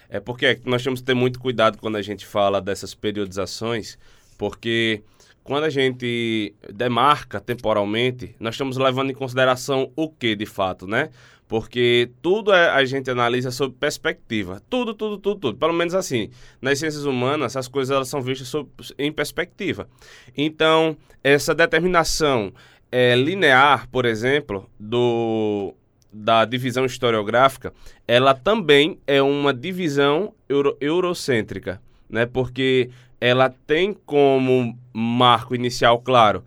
É 0.09 0.21
porque 0.21 0.61
nós 0.65 0.83
temos 0.85 1.01
que 1.01 1.07
ter 1.07 1.15
muito 1.15 1.41
cuidado 1.41 1.79
quando 1.79 1.97
a 1.97 2.03
gente 2.03 2.25
fala 2.25 2.61
dessas 2.61 2.95
periodizações, 2.95 3.99
porque 4.39 5.03
quando 5.47 5.65
a 5.65 5.71
gente 5.71 6.55
demarca 6.75 7.41
temporalmente, 7.41 8.35
nós 8.41 8.55
estamos 8.55 8.77
levando 8.77 9.11
em 9.11 9.15
consideração 9.15 9.93
o 9.95 10.11
que 10.11 10.35
de 10.35 10.45
fato, 10.45 10.87
né? 10.87 11.11
Porque 11.49 12.11
tudo 12.21 12.53
é, 12.53 12.71
a 12.71 12.85
gente 12.85 13.09
analisa 13.09 13.53
sob 13.53 13.75
perspectiva. 13.79 14.61
Tudo, 14.69 14.93
tudo, 14.93 15.19
tudo, 15.19 15.41
tudo. 15.41 15.59
Pelo 15.59 15.73
menos 15.73 15.95
assim, 15.95 16.31
nas 16.61 16.81
ciências 16.81 17.05
humanas, 17.05 17.57
as 17.57 17.69
coisas 17.69 17.95
elas 17.95 18.09
são 18.09 18.21
vistas 18.21 18.49
sob, 18.49 18.69
em 18.99 19.13
perspectiva. 19.13 19.89
Então, 20.37 20.97
essa 21.23 21.55
determinação 21.55 22.53
é, 22.91 23.15
linear, 23.15 23.89
por 23.89 24.05
exemplo, 24.05 24.69
do, 24.81 25.73
da 26.13 26.45
divisão 26.45 26.85
historiográfica, 26.85 27.73
ela 28.09 28.35
também 28.35 28.99
é 29.07 29.23
uma 29.23 29.55
divisão 29.55 30.35
euro, 30.49 30.77
eurocêntrica, 30.81 31.81
né? 32.11 32.27
Porque 32.27 32.91
ela 33.21 33.49
tem 33.67 33.93
como 33.93 34.79
marco 34.93 35.55
inicial, 35.55 36.01
claro, 36.01 36.45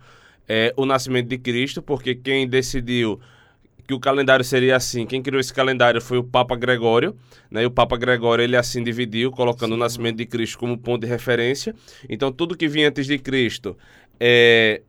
é, 0.48 0.72
o 0.76 0.84
nascimento 0.84 1.28
de 1.28 1.38
Cristo, 1.38 1.80
porque 1.80 2.14
quem 2.14 2.48
decidiu 2.48 3.20
que 3.86 3.94
o 3.94 3.98
calendário 3.98 4.44
seria 4.44 4.76
assim. 4.76 5.04
Quem 5.04 5.20
criou 5.20 5.40
esse 5.40 5.52
calendário 5.52 6.00
foi 6.00 6.16
o 6.16 6.22
Papa 6.22 6.54
Gregório, 6.54 7.16
né? 7.50 7.64
E 7.64 7.66
o 7.66 7.70
Papa 7.72 7.96
Gregório 7.96 8.44
ele 8.44 8.56
assim 8.56 8.84
dividiu, 8.84 9.32
colocando 9.32 9.70
Sim. 9.70 9.74
o 9.74 9.78
nascimento 9.78 10.16
de 10.16 10.26
Cristo 10.26 10.58
como 10.58 10.78
ponto 10.78 11.00
de 11.00 11.08
referência. 11.08 11.74
Então 12.08 12.30
tudo 12.30 12.56
que 12.56 12.68
vinha 12.68 12.88
antes 12.88 13.06
de 13.06 13.18
Cristo 13.18 13.76
é 14.20 14.82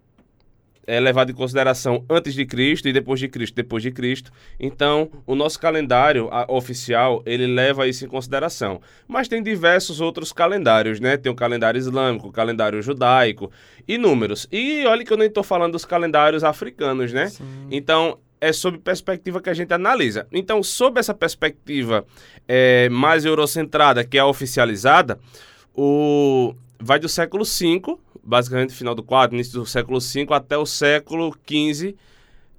é 0.86 1.00
levado 1.00 1.32
em 1.32 1.36
consideração 1.36 2.04
antes 2.10 2.34
de 2.34 2.46
Cristo 2.46 2.88
e 2.88 2.94
depois 2.94 3.20
de 3.20 3.28
Cristo, 3.28 3.56
depois 3.56 3.84
de 3.84 3.92
Cristo. 3.92 4.32
Então, 4.60 5.10
o 5.26 5.36
nosso 5.36 5.60
calendário 5.60 6.30
oficial, 6.48 7.22
ele 7.26 7.48
leva 7.48 7.88
isso 7.88 8.06
em 8.06 8.08
consideração. 8.08 8.82
Mas 9.08 9.28
tem 9.28 9.44
diversos 9.44 10.02
outros 10.02 10.34
calendários, 10.34 11.00
né? 11.00 11.18
Tem 11.18 11.32
o 11.32 11.36
calendário 11.36 11.78
islâmico, 11.78 12.28
o 12.28 12.32
calendário 12.32 12.82
judaico, 12.82 13.52
inúmeros. 13.88 14.48
E 14.52 14.86
olha 14.86 15.06
que 15.06 15.14
eu 15.14 15.18
nem 15.18 15.28
estou 15.28 15.44
falando 15.44 15.74
dos 15.74 15.86
calendários 15.86 16.44
africanos, 16.44 17.14
né? 17.14 17.28
Sim. 17.28 17.44
Então, 17.70 18.18
é 18.40 18.52
sob 18.52 18.80
perspectiva 18.80 19.40
que 19.40 19.50
a 19.50 19.54
gente 19.54 19.72
analisa. 19.72 20.28
Então, 20.32 20.64
sob 20.64 21.00
essa 21.00 21.14
perspectiva 21.14 22.04
é, 22.48 22.90
mais 22.90 23.24
eurocentrada, 23.24 24.04
que 24.04 24.18
é 24.18 24.22
a 24.22 24.26
oficializada, 24.26 25.20
o 25.76 26.56
vai 26.80 26.98
do 26.98 27.08
século 27.08 27.46
V 27.46 27.98
basicamente 28.24 28.74
final 28.74 28.96
do 28.96 29.04
4, 29.04 29.36
início 29.36 29.54
do 29.54 29.66
século 29.66 30.00
5 30.00 30.34
até 30.34 30.58
o 30.58 30.66
século 30.66 31.36
15. 31.46 31.96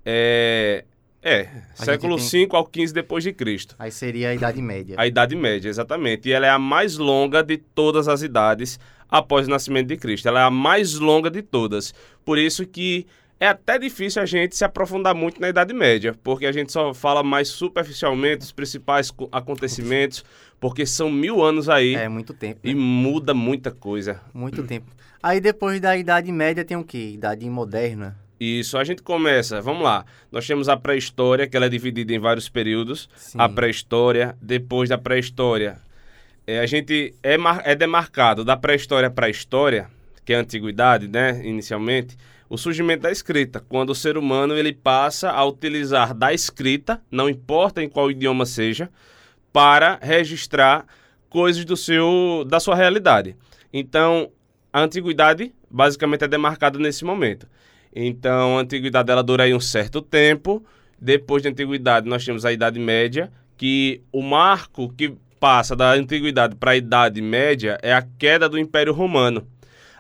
É, 0.04 0.84
é, 1.22 1.48
século 1.74 2.16
tem... 2.16 2.24
5 2.24 2.56
ao 2.56 2.66
15 2.66 2.92
depois 2.92 3.22
de 3.22 3.32
Cristo. 3.32 3.76
Aí 3.78 3.92
seria 3.92 4.30
a 4.30 4.34
Idade 4.34 4.60
Média. 4.60 4.96
A 4.98 5.06
Idade 5.06 5.36
Média, 5.36 5.68
exatamente. 5.68 6.28
E 6.28 6.32
ela 6.32 6.46
é 6.46 6.50
a 6.50 6.58
mais 6.58 6.96
longa 6.96 7.42
de 7.42 7.56
todas 7.56 8.08
as 8.08 8.22
idades 8.22 8.78
após 9.08 9.46
o 9.46 9.50
nascimento 9.50 9.88
de 9.88 9.96
Cristo. 9.96 10.26
Ela 10.26 10.40
é 10.40 10.44
a 10.44 10.50
mais 10.50 10.98
longa 10.98 11.30
de 11.30 11.42
todas. 11.42 11.94
Por 12.24 12.38
isso 12.38 12.66
que 12.66 13.06
é 13.42 13.48
até 13.48 13.76
difícil 13.76 14.22
a 14.22 14.24
gente 14.24 14.56
se 14.56 14.64
aprofundar 14.64 15.16
muito 15.16 15.40
na 15.40 15.48
Idade 15.48 15.74
Média, 15.74 16.14
porque 16.22 16.46
a 16.46 16.52
gente 16.52 16.70
só 16.70 16.94
fala 16.94 17.24
mais 17.24 17.48
superficialmente 17.48 18.44
os 18.44 18.52
principais 18.52 19.12
acontecimentos, 19.32 20.24
porque 20.60 20.86
são 20.86 21.10
mil 21.10 21.42
anos 21.42 21.68
aí. 21.68 21.96
É 21.96 22.08
muito 22.08 22.32
tempo. 22.32 22.60
Né? 22.62 22.70
E 22.70 22.72
muda 22.72 23.34
muita 23.34 23.72
coisa. 23.72 24.20
Muito 24.32 24.62
tempo. 24.62 24.86
Aí 25.20 25.40
depois 25.40 25.80
da 25.80 25.96
Idade 25.96 26.30
Média 26.30 26.64
tem 26.64 26.76
o 26.76 26.84
quê? 26.84 27.14
Idade 27.14 27.50
Moderna. 27.50 28.16
Isso, 28.38 28.78
a 28.78 28.84
gente 28.84 29.02
começa, 29.02 29.60
vamos 29.60 29.82
lá. 29.82 30.04
Nós 30.30 30.46
temos 30.46 30.68
a 30.68 30.76
pré-história, 30.76 31.48
que 31.48 31.56
ela 31.56 31.66
é 31.66 31.68
dividida 31.68 32.14
em 32.14 32.20
vários 32.20 32.48
períodos. 32.48 33.10
Sim. 33.16 33.38
A 33.40 33.48
pré-história, 33.48 34.36
depois 34.40 34.88
da 34.88 34.98
pré-história. 34.98 35.78
É, 36.46 36.60
a 36.60 36.66
gente 36.66 37.12
é, 37.24 37.36
é 37.64 37.74
demarcado 37.74 38.44
da 38.44 38.56
pré-história 38.56 39.10
para 39.10 39.26
a 39.26 39.30
história, 39.30 39.88
que 40.24 40.32
é 40.32 40.36
a 40.36 40.40
antiguidade, 40.40 41.08
né, 41.08 41.44
inicialmente, 41.44 42.16
o 42.52 42.58
surgimento 42.58 43.04
da 43.04 43.10
escrita, 43.10 43.64
quando 43.66 43.88
o 43.88 43.94
ser 43.94 44.18
humano 44.18 44.54
ele 44.54 44.74
passa 44.74 45.30
a 45.30 45.42
utilizar 45.42 46.12
da 46.12 46.34
escrita, 46.34 47.00
não 47.10 47.26
importa 47.26 47.82
em 47.82 47.88
qual 47.88 48.10
idioma 48.10 48.44
seja, 48.44 48.90
para 49.50 49.98
registrar 50.02 50.84
coisas 51.30 51.64
do 51.64 51.78
seu 51.78 52.44
da 52.46 52.60
sua 52.60 52.74
realidade. 52.74 53.34
Então, 53.72 54.30
a 54.70 54.82
antiguidade 54.82 55.50
basicamente 55.70 56.24
é 56.24 56.28
demarcada 56.28 56.78
nesse 56.78 57.06
momento. 57.06 57.48
Então, 57.90 58.58
a 58.58 58.60
antiguidade 58.60 59.10
ela 59.10 59.22
dura 59.22 59.44
aí 59.44 59.54
um 59.54 59.60
certo 59.60 60.02
tempo. 60.02 60.62
Depois 61.00 61.42
da 61.42 61.48
antiguidade, 61.48 62.06
nós 62.06 62.22
temos 62.22 62.44
a 62.44 62.52
Idade 62.52 62.78
Média, 62.78 63.32
que 63.56 64.02
o 64.12 64.20
marco 64.20 64.92
que 64.92 65.14
passa 65.40 65.74
da 65.74 65.92
antiguidade 65.92 66.54
para 66.56 66.72
a 66.72 66.76
Idade 66.76 67.22
Média 67.22 67.78
é 67.82 67.94
a 67.94 68.02
queda 68.02 68.46
do 68.46 68.58
Império 68.58 68.92
Romano. 68.92 69.48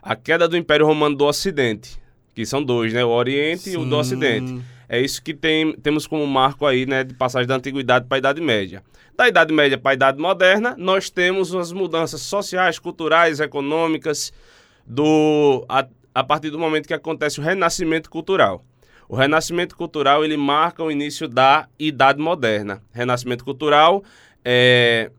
A 0.02 0.14
queda 0.14 0.46
do 0.46 0.54
Império 0.54 0.84
Romano 0.84 1.16
do 1.16 1.24
Ocidente, 1.24 2.01
que 2.34 2.44
são 2.46 2.62
dois, 2.62 2.92
né? 2.92 3.04
O 3.04 3.08
Oriente 3.08 3.62
Sim. 3.62 3.72
e 3.72 3.76
o 3.76 3.84
do 3.84 3.96
Ocidente. 3.96 4.62
É 4.88 5.00
isso 5.00 5.22
que 5.22 5.32
tem, 5.32 5.72
temos 5.74 6.06
como 6.06 6.26
marco 6.26 6.66
aí, 6.66 6.84
né, 6.84 7.02
de 7.02 7.14
passagem 7.14 7.48
da 7.48 7.56
antiguidade 7.56 8.04
para 8.06 8.16
a 8.16 8.18
Idade 8.18 8.40
Média. 8.42 8.82
Da 9.16 9.26
Idade 9.26 9.52
Média 9.52 9.78
para 9.78 9.92
a 9.92 9.94
Idade 9.94 10.18
Moderna, 10.18 10.74
nós 10.78 11.08
temos 11.08 11.54
as 11.54 11.72
mudanças 11.72 12.20
sociais, 12.20 12.78
culturais, 12.78 13.40
econômicas, 13.40 14.32
do 14.86 15.64
a, 15.68 15.86
a 16.14 16.22
partir 16.22 16.50
do 16.50 16.58
momento 16.58 16.86
que 16.86 16.94
acontece 16.94 17.40
o 17.40 17.42
renascimento 17.42 18.10
cultural. 18.10 18.64
O 19.08 19.16
renascimento 19.16 19.76
cultural 19.76 20.24
ele 20.24 20.36
marca 20.36 20.82
o 20.82 20.90
início 20.90 21.28
da 21.28 21.68
Idade 21.78 22.20
Moderna. 22.20 22.82
Renascimento 22.92 23.44
cultural 23.44 24.02
é, 24.44 25.10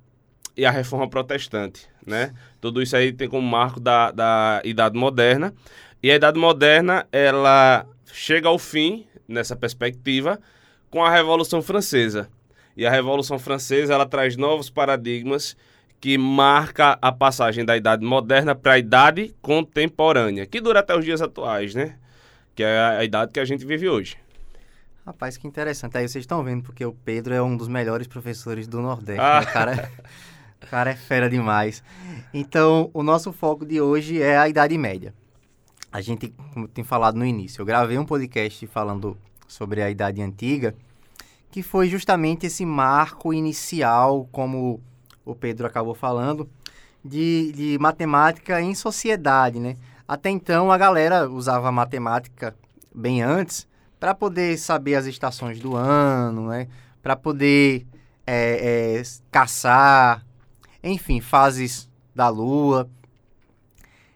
e 0.55 0.65
a 0.65 0.71
Reforma 0.71 1.09
Protestante, 1.09 1.87
né? 2.05 2.33
Tudo 2.59 2.81
isso 2.81 2.95
aí 2.95 3.11
tem 3.11 3.27
como 3.27 3.47
marco 3.47 3.79
da, 3.79 4.11
da 4.11 4.61
Idade 4.63 4.97
Moderna. 4.97 5.53
E 6.03 6.11
a 6.11 6.15
Idade 6.15 6.37
Moderna 6.37 7.07
ela 7.13 7.85
chega 8.11 8.49
ao 8.49 8.59
fim 8.59 9.07
nessa 9.25 9.55
perspectiva 9.55 10.37
com 10.91 11.01
a 11.01 11.09
Revolução 11.09 11.61
Francesa. 11.61 12.27
E 12.75 12.85
a 12.85 12.91
Revolução 12.91 13.39
Francesa 13.39 13.93
ela 13.93 14.05
traz 14.05 14.35
novos 14.35 14.69
paradigmas 14.69 15.55
que 16.01 16.17
marca 16.17 16.97
a 17.01 17.09
passagem 17.09 17.63
da 17.63 17.77
idade 17.77 18.05
moderna 18.05 18.53
para 18.53 18.73
a 18.73 18.77
idade 18.77 19.33
contemporânea, 19.41 20.45
que 20.45 20.59
dura 20.59 20.81
até 20.81 20.93
os 20.93 21.05
dias 21.05 21.21
atuais, 21.21 21.73
né? 21.73 21.95
Que 22.53 22.63
é 22.63 22.79
a 22.79 23.03
idade 23.05 23.31
que 23.31 23.39
a 23.39 23.45
gente 23.45 23.65
vive 23.65 23.87
hoje. 23.87 24.17
Rapaz, 25.05 25.37
que 25.37 25.47
interessante. 25.47 25.97
Aí 25.97 26.05
vocês 26.05 26.23
estão 26.23 26.43
vendo, 26.43 26.63
porque 26.63 26.83
o 26.83 26.91
Pedro 26.91 27.33
é 27.33 27.41
um 27.41 27.55
dos 27.55 27.69
melhores 27.69 28.07
professores 28.07 28.67
do 28.67 28.81
Nordeste. 28.81 29.21
Ah. 29.21 29.39
Né? 29.39 29.47
O, 29.47 29.53
cara, 29.53 29.73
é, 29.73 29.89
o 30.65 30.67
cara 30.67 30.91
é 30.91 30.95
fera 30.95 31.29
demais. 31.29 31.81
Então, 32.33 32.91
o 32.93 33.01
nosso 33.01 33.31
foco 33.31 33.65
de 33.65 33.79
hoje 33.79 34.21
é 34.21 34.37
a 34.37 34.49
Idade 34.49 34.77
Média. 34.77 35.13
A 35.93 36.01
gente, 36.01 36.33
como 36.51 36.65
eu 36.65 36.69
tenho 36.69 36.87
falado 36.87 37.19
no 37.19 37.23
início, 37.23 37.61
eu 37.61 37.65
gravei 37.67 37.99
um 37.99 38.05
podcast 38.05 38.65
falando 38.65 39.15
sobre 39.47 39.79
a 39.79 39.91
Idade 39.91 40.23
Antiga, 40.23 40.75
que 41.51 41.61
foi 41.61 41.87
justamente 41.87 42.47
esse 42.47 42.65
marco 42.65 43.31
inicial 43.31 44.27
como 44.31 44.81
o 45.23 45.35
Pedro 45.35 45.67
acabou 45.67 45.93
falando, 45.93 46.49
de, 47.05 47.51
de 47.51 47.77
matemática 47.79 48.59
em 48.59 48.73
sociedade, 48.73 49.59
né? 49.59 49.77
Até 50.07 50.31
então 50.31 50.71
a 50.71 50.79
galera 50.79 51.29
usava 51.29 51.71
matemática 51.71 52.55
bem 52.93 53.21
antes 53.21 53.67
para 53.99 54.15
poder 54.15 54.57
saber 54.57 54.95
as 54.95 55.05
estações 55.05 55.59
do 55.59 55.75
ano, 55.75 56.47
né? 56.47 56.69
Para 57.03 57.15
poder 57.15 57.85
é, 58.25 58.97
é, 58.97 59.03
caçar, 59.29 60.25
enfim, 60.83 61.21
fases 61.21 61.87
da 62.15 62.29
lua. 62.29 62.89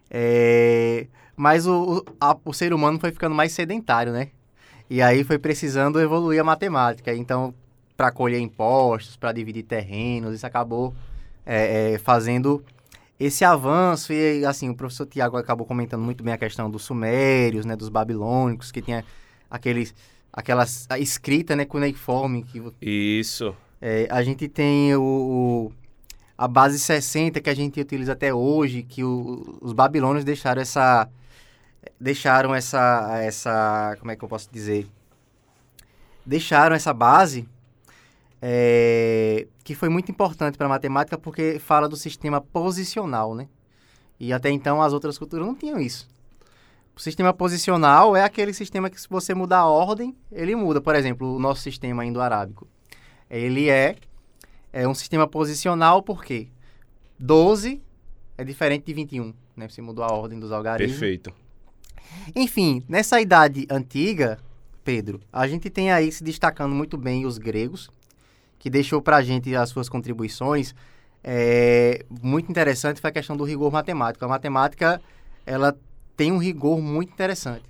É, 0.10 1.05
mas 1.38 1.67
o, 1.67 1.98
o, 1.98 2.06
a, 2.20 2.36
o 2.44 2.51
ser 2.51 2.74
humano 2.74 3.00
foi 3.00 3.12
ficando 3.12 3.36
mais 3.36 3.51
sedentário, 3.51 4.12
né? 4.12 4.29
E 4.89 5.03
aí 5.03 5.24
foi 5.24 5.38
precisando 5.38 6.01
evoluir 6.01 6.41
a 6.41 6.44
matemática. 6.44 7.13
Então, 7.13 7.53
para 7.96 8.12
colher 8.12 8.39
impostos, 8.39 9.15
para 9.15 9.32
dividir 9.32 9.63
terrenos, 9.63 10.34
isso 10.34 10.48
acabou 10.48 10.96
é, 11.46 11.94
é, 11.94 11.98
fazendo 12.00 12.63
esse 13.20 13.46
avanço. 13.46 14.12
E, 14.12 14.44
assim, 14.46 14.67
o 14.70 14.75
professor 14.75 15.06
Tiago 15.06 15.38
acabou 15.38 15.67
comentando 15.67 16.01
muito 16.01 16.24
bem 16.24 16.34
a 16.34 16.38
questão 16.38 16.72
dos 16.72 16.84
sumérios, 16.84 17.65
né, 17.65 17.75
dos 17.75 17.89
babilônicos, 17.89 18.72
que 18.72 18.82
tinha 18.82 19.06
aqueles, 19.50 19.94
aquelas, 20.34 20.88
a 20.89 20.98
escrita, 20.98 21.56
né, 21.56 21.65
cuneiforme. 21.65 22.44
Que, 22.44 22.63
isso. 22.82 23.56
É, 23.79 24.08
a 24.10 24.24
gente 24.24 24.48
tem 24.48 24.96
o, 24.96 25.01
o, 25.01 25.72
a 26.36 26.48
base 26.48 26.79
60 26.79 27.39
que 27.41 27.50
a 27.50 27.56
gente 27.56 27.79
utiliza 27.79 28.13
até 28.13 28.34
hoje, 28.34 28.82
que 28.82 29.03
o, 29.03 29.60
os 29.62 29.72
babilônios 29.72 30.24
deixaram 30.25 30.63
essa 30.63 31.08
deixaram 32.00 32.53
essa 32.53 33.20
essa 33.22 33.96
como 34.00 34.12
é 34.12 34.15
que 34.15 34.24
eu 34.24 34.29
posso 34.29 34.50
dizer 34.51 34.88
deixaram 36.25 36.75
essa 36.75 36.94
base 36.94 37.48
é, 38.41 39.48
que 39.63 39.74
foi 39.74 39.89
muito 39.89 40.12
importante 40.12 40.58
para 40.58 40.67
a 40.67 40.70
matemática 40.70 41.17
porque 41.17 41.60
fala 41.60 41.88
do 41.89 41.96
sistema 41.96 42.39
posicional, 42.39 43.34
né? 43.34 43.48
E 44.20 44.34
até 44.34 44.50
então 44.50 44.82
as 44.82 44.94
outras 44.94 45.17
culturas 45.17 45.46
não 45.46 45.56
tinham 45.56 45.79
isso. 45.79 46.08
O 46.96 47.00
sistema 47.00 47.32
posicional 47.34 48.15
é 48.15 48.24
aquele 48.24 48.53
sistema 48.53 48.89
que 48.89 49.00
se 49.00 49.08
você 49.08 49.34
mudar 49.34 49.60
a 49.60 49.67
ordem, 49.67 50.15
ele 50.32 50.56
muda. 50.56 50.82
Por 50.82 50.96
exemplo, 50.96 51.36
o 51.36 51.39
nosso 51.39 51.62
sistema 51.62 52.03
indo-arábico. 52.03 52.67
Ele 53.29 53.70
é, 53.70 53.96
é 54.74 54.88
um 54.88 54.96
sistema 54.96 55.27
posicional 55.27 56.01
porque 56.01 56.48
12 57.20 57.82
é 58.38 58.44
diferente 58.44 58.86
de 58.86 58.94
21, 58.94 59.34
né? 59.56 59.67
Você 59.70 59.82
mudou 59.82 60.03
a 60.03 60.12
ordem 60.12 60.39
dos 60.39 60.51
algarismos. 60.51 61.00
Perfeito. 61.00 61.34
Enfim, 62.35 62.83
nessa 62.87 63.19
idade 63.21 63.67
antiga, 63.69 64.37
Pedro, 64.83 65.19
a 65.31 65.47
gente 65.47 65.69
tem 65.69 65.91
aí 65.91 66.11
se 66.11 66.23
destacando 66.23 66.73
muito 66.73 66.97
bem 66.97 67.25
os 67.25 67.37
gregos, 67.37 67.89
que 68.59 68.69
deixou 68.69 69.01
para 69.01 69.17
a 69.17 69.21
gente 69.21 69.55
as 69.55 69.69
suas 69.69 69.89
contribuições, 69.89 70.73
é, 71.23 72.05
muito 72.21 72.49
interessante 72.49 73.01
foi 73.01 73.09
a 73.09 73.13
questão 73.13 73.35
do 73.35 73.43
rigor 73.43 73.69
matemático. 73.69 74.23
A 74.23 74.29
matemática, 74.29 75.01
ela 75.45 75.77
tem 76.15 76.31
um 76.31 76.37
rigor 76.37 76.81
muito 76.81 77.11
interessante. 77.11 77.65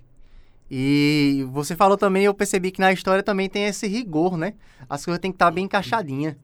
E 0.69 1.43
você 1.51 1.75
falou 1.75 1.97
também, 1.97 2.23
eu 2.23 2.33
percebi 2.33 2.71
que 2.71 2.79
na 2.79 2.91
história 2.91 3.23
também 3.23 3.49
tem 3.49 3.65
esse 3.65 3.87
rigor, 3.87 4.37
né? 4.37 4.53
As 4.89 5.03
coisas 5.03 5.19
têm 5.19 5.31
que 5.31 5.35
estar 5.35 5.45
tá 5.45 5.51
bem 5.51 5.65
encaixadinhas. 5.65 6.35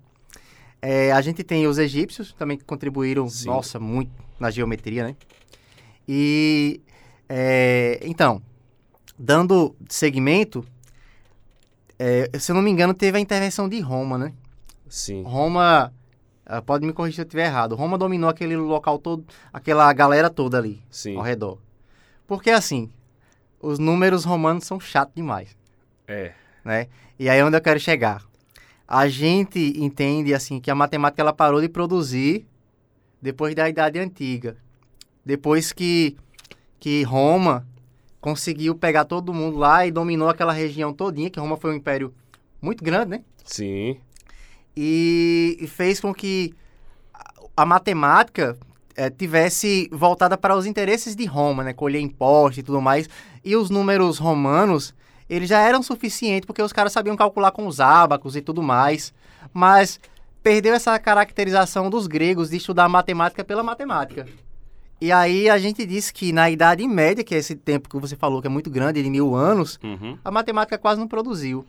É, 0.82 1.12
a 1.12 1.22
gente 1.22 1.44
tem 1.44 1.68
os 1.68 1.78
egípcios 1.78 2.34
também 2.34 2.58
que 2.58 2.64
contribuíram, 2.64 3.30
Sim. 3.30 3.48
nossa, 3.48 3.80
muito 3.80 4.12
na 4.40 4.50
geometria, 4.50 5.08
né? 5.08 5.16
E, 6.08 6.82
é, 7.30 8.00
então, 8.04 8.42
dando 9.18 9.76
segmento, 9.90 10.66
é, 11.98 12.30
se 12.38 12.52
eu 12.52 12.56
não 12.56 12.62
me 12.62 12.70
engano, 12.72 12.94
teve 12.94 13.18
a 13.18 13.22
intervenção 13.22 13.68
de 13.70 13.80
Roma, 13.80 14.18
né? 14.18 14.34
Sim. 14.90 15.24
Roma, 15.24 15.94
ah, 16.46 16.62
pode 16.62 16.86
me 16.86 16.94
corrigir 16.94 17.16
se 17.16 17.22
eu 17.22 17.26
estiver 17.26 17.46
errado, 17.46 17.76
Roma 17.76 17.98
dominou 17.98 18.30
aquele 18.30 18.56
local 18.56 19.00
todo, 19.00 19.26
aquela 19.52 19.92
galera 19.94 20.30
toda 20.30 20.58
ali, 20.58 20.82
Sim. 20.90 21.16
ao 21.18 21.24
redor. 21.24 21.58
Porque 22.28 22.50
assim, 22.50 22.90
os 23.60 23.80
números 23.80 24.24
romanos 24.24 24.66
são 24.66 24.80
chatos 24.80 25.16
demais, 25.16 25.56
É. 26.08 26.34
né? 26.64 26.88
E 27.18 27.30
aí 27.30 27.40
é 27.40 27.46
onde 27.46 27.56
eu 27.58 27.62
quero 27.62 27.80
chegar. 27.80 28.24
A 28.88 29.08
gente 29.08 29.60
entende, 29.78 30.34
assim, 30.34 30.60
que 30.60 30.70
a 30.70 30.76
matemática 30.76 31.22
ela 31.22 31.34
parou 31.34 31.62
de 31.62 31.70
produzir 31.70 32.46
depois 33.22 33.56
da 33.56 33.70
Idade 33.70 33.98
Antiga. 33.98 34.58
Depois 35.26 35.72
que, 35.72 36.18
que 36.84 37.02
Roma 37.04 37.66
conseguiu 38.20 38.76
pegar 38.76 39.06
todo 39.06 39.34
mundo 39.34 39.56
lá 39.58 39.88
e 39.88 39.92
dominou 39.92 40.28
aquela 40.28 40.52
região 40.52 40.92
todinha, 40.92 41.30
que 41.30 41.40
Roma 41.40 41.56
foi 41.56 41.72
um 41.72 41.76
império 41.76 42.14
muito 42.62 42.84
grande, 42.84 43.12
né? 43.12 43.22
Sim. 43.46 43.98
e 44.76 45.58
e 45.62 45.66
fez 45.68 46.02
com 46.02 46.14
que 46.14 46.54
a- 47.56 47.66
matemática 47.66 48.58
eh, 48.98 49.10
tivesse 49.10 49.88
voltada 49.94 50.38
para 50.38 50.58
os 50.58 50.66
interesses 50.66 51.16
de 51.16 51.24
Roma, 51.26 51.64
né? 51.64 51.72
Colher 51.74 52.02
impostos 52.02 52.58
e 52.58 52.64
tudo 52.64 52.82
mais. 52.82 53.08
E 53.46 53.56
os 53.56 53.70
números 53.70 54.18
romanos, 54.18 54.94
eles 55.30 55.48
já 55.48 55.62
eram 55.62 55.82
suficientes, 55.82 56.46
porque 56.46 56.62
os 56.62 56.74
caras 56.74 56.92
sabiam 56.92 57.16
calcular 57.16 57.52
com 57.52 57.66
os 57.66 57.80
ábacos 57.80 58.36
e 58.36 58.42
tudo 58.42 58.62
mais. 58.62 59.14
Mas 59.54 60.00
perdeu 60.42 60.74
essa 60.74 61.00
caracterização 61.00 61.90
dos 61.90 62.08
gregos 62.08 62.50
de 62.50 62.58
estudar 62.58 62.90
matemática 62.90 63.42
pela 63.44 63.64
matemática. 63.64 64.28
E 65.04 65.12
aí 65.12 65.50
a 65.50 65.58
gente 65.58 65.86
diz 65.86 66.12
que 66.12 66.32
na 66.32 66.50
Idade 66.50 66.88
Média, 66.88 67.26
que 67.26 67.36
é 67.36 67.38
esse 67.38 67.56
tempo 67.56 67.90
que 67.90 68.00
você 68.00 68.16
falou 68.16 68.40
que 68.40 68.48
é 68.48 68.50
muito 68.50 68.70
grande, 68.70 69.04
de 69.04 69.10
mil 69.10 69.36
anos, 69.36 69.78
Uhum. 69.84 70.18
a 70.24 70.32
matemática 70.32 70.78
quase 70.78 70.98
não 70.98 71.10
produziu. 71.10 71.66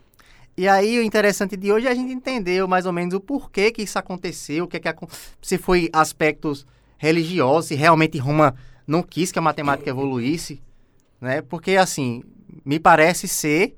E 0.56 0.68
aí 0.68 1.00
o 1.00 1.02
interessante 1.02 1.56
de 1.56 1.72
hoje 1.72 1.88
é 1.88 1.90
a 1.90 1.94
gente 1.96 2.12
entender 2.12 2.64
mais 2.68 2.86
ou 2.86 2.92
menos 2.92 3.12
o 3.12 3.18
porquê 3.18 3.72
que 3.72 3.82
isso 3.82 3.98
aconteceu, 3.98 4.66
o 4.66 4.68
que 4.68 4.76
é 4.76 4.80
que 4.80 5.06
se 5.42 5.58
foi 5.58 5.90
aspectos 5.92 6.64
religiosos, 6.96 7.66
se 7.70 7.74
realmente 7.74 8.18
Roma 8.18 8.54
não 8.86 9.02
quis 9.02 9.32
que 9.32 9.38
a 9.40 9.42
matemática 9.42 9.90
evoluísse, 9.90 10.62
né? 11.20 11.42
Porque 11.42 11.72
assim, 11.72 12.22
me 12.64 12.78
parece 12.78 13.26
ser, 13.26 13.74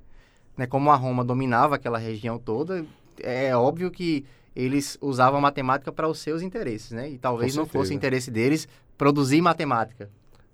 né, 0.54 0.66
como 0.66 0.90
a 0.90 0.96
Roma 0.96 1.24
dominava 1.24 1.76
aquela 1.76 1.96
região 1.96 2.38
toda, 2.38 2.84
é 3.22 3.56
óbvio 3.56 3.90
que 3.90 4.22
eles 4.54 4.98
usavam 5.00 5.38
a 5.38 5.40
matemática 5.42 5.90
para 5.90 6.06
os 6.08 6.18
seus 6.18 6.42
interesses, 6.42 6.90
né? 6.90 7.08
E 7.08 7.16
talvez 7.16 7.56
não 7.56 7.64
fosse 7.64 7.94
interesse 7.94 8.30
deles 8.30 8.68
produzir 8.96 9.40
matemática. 9.40 10.08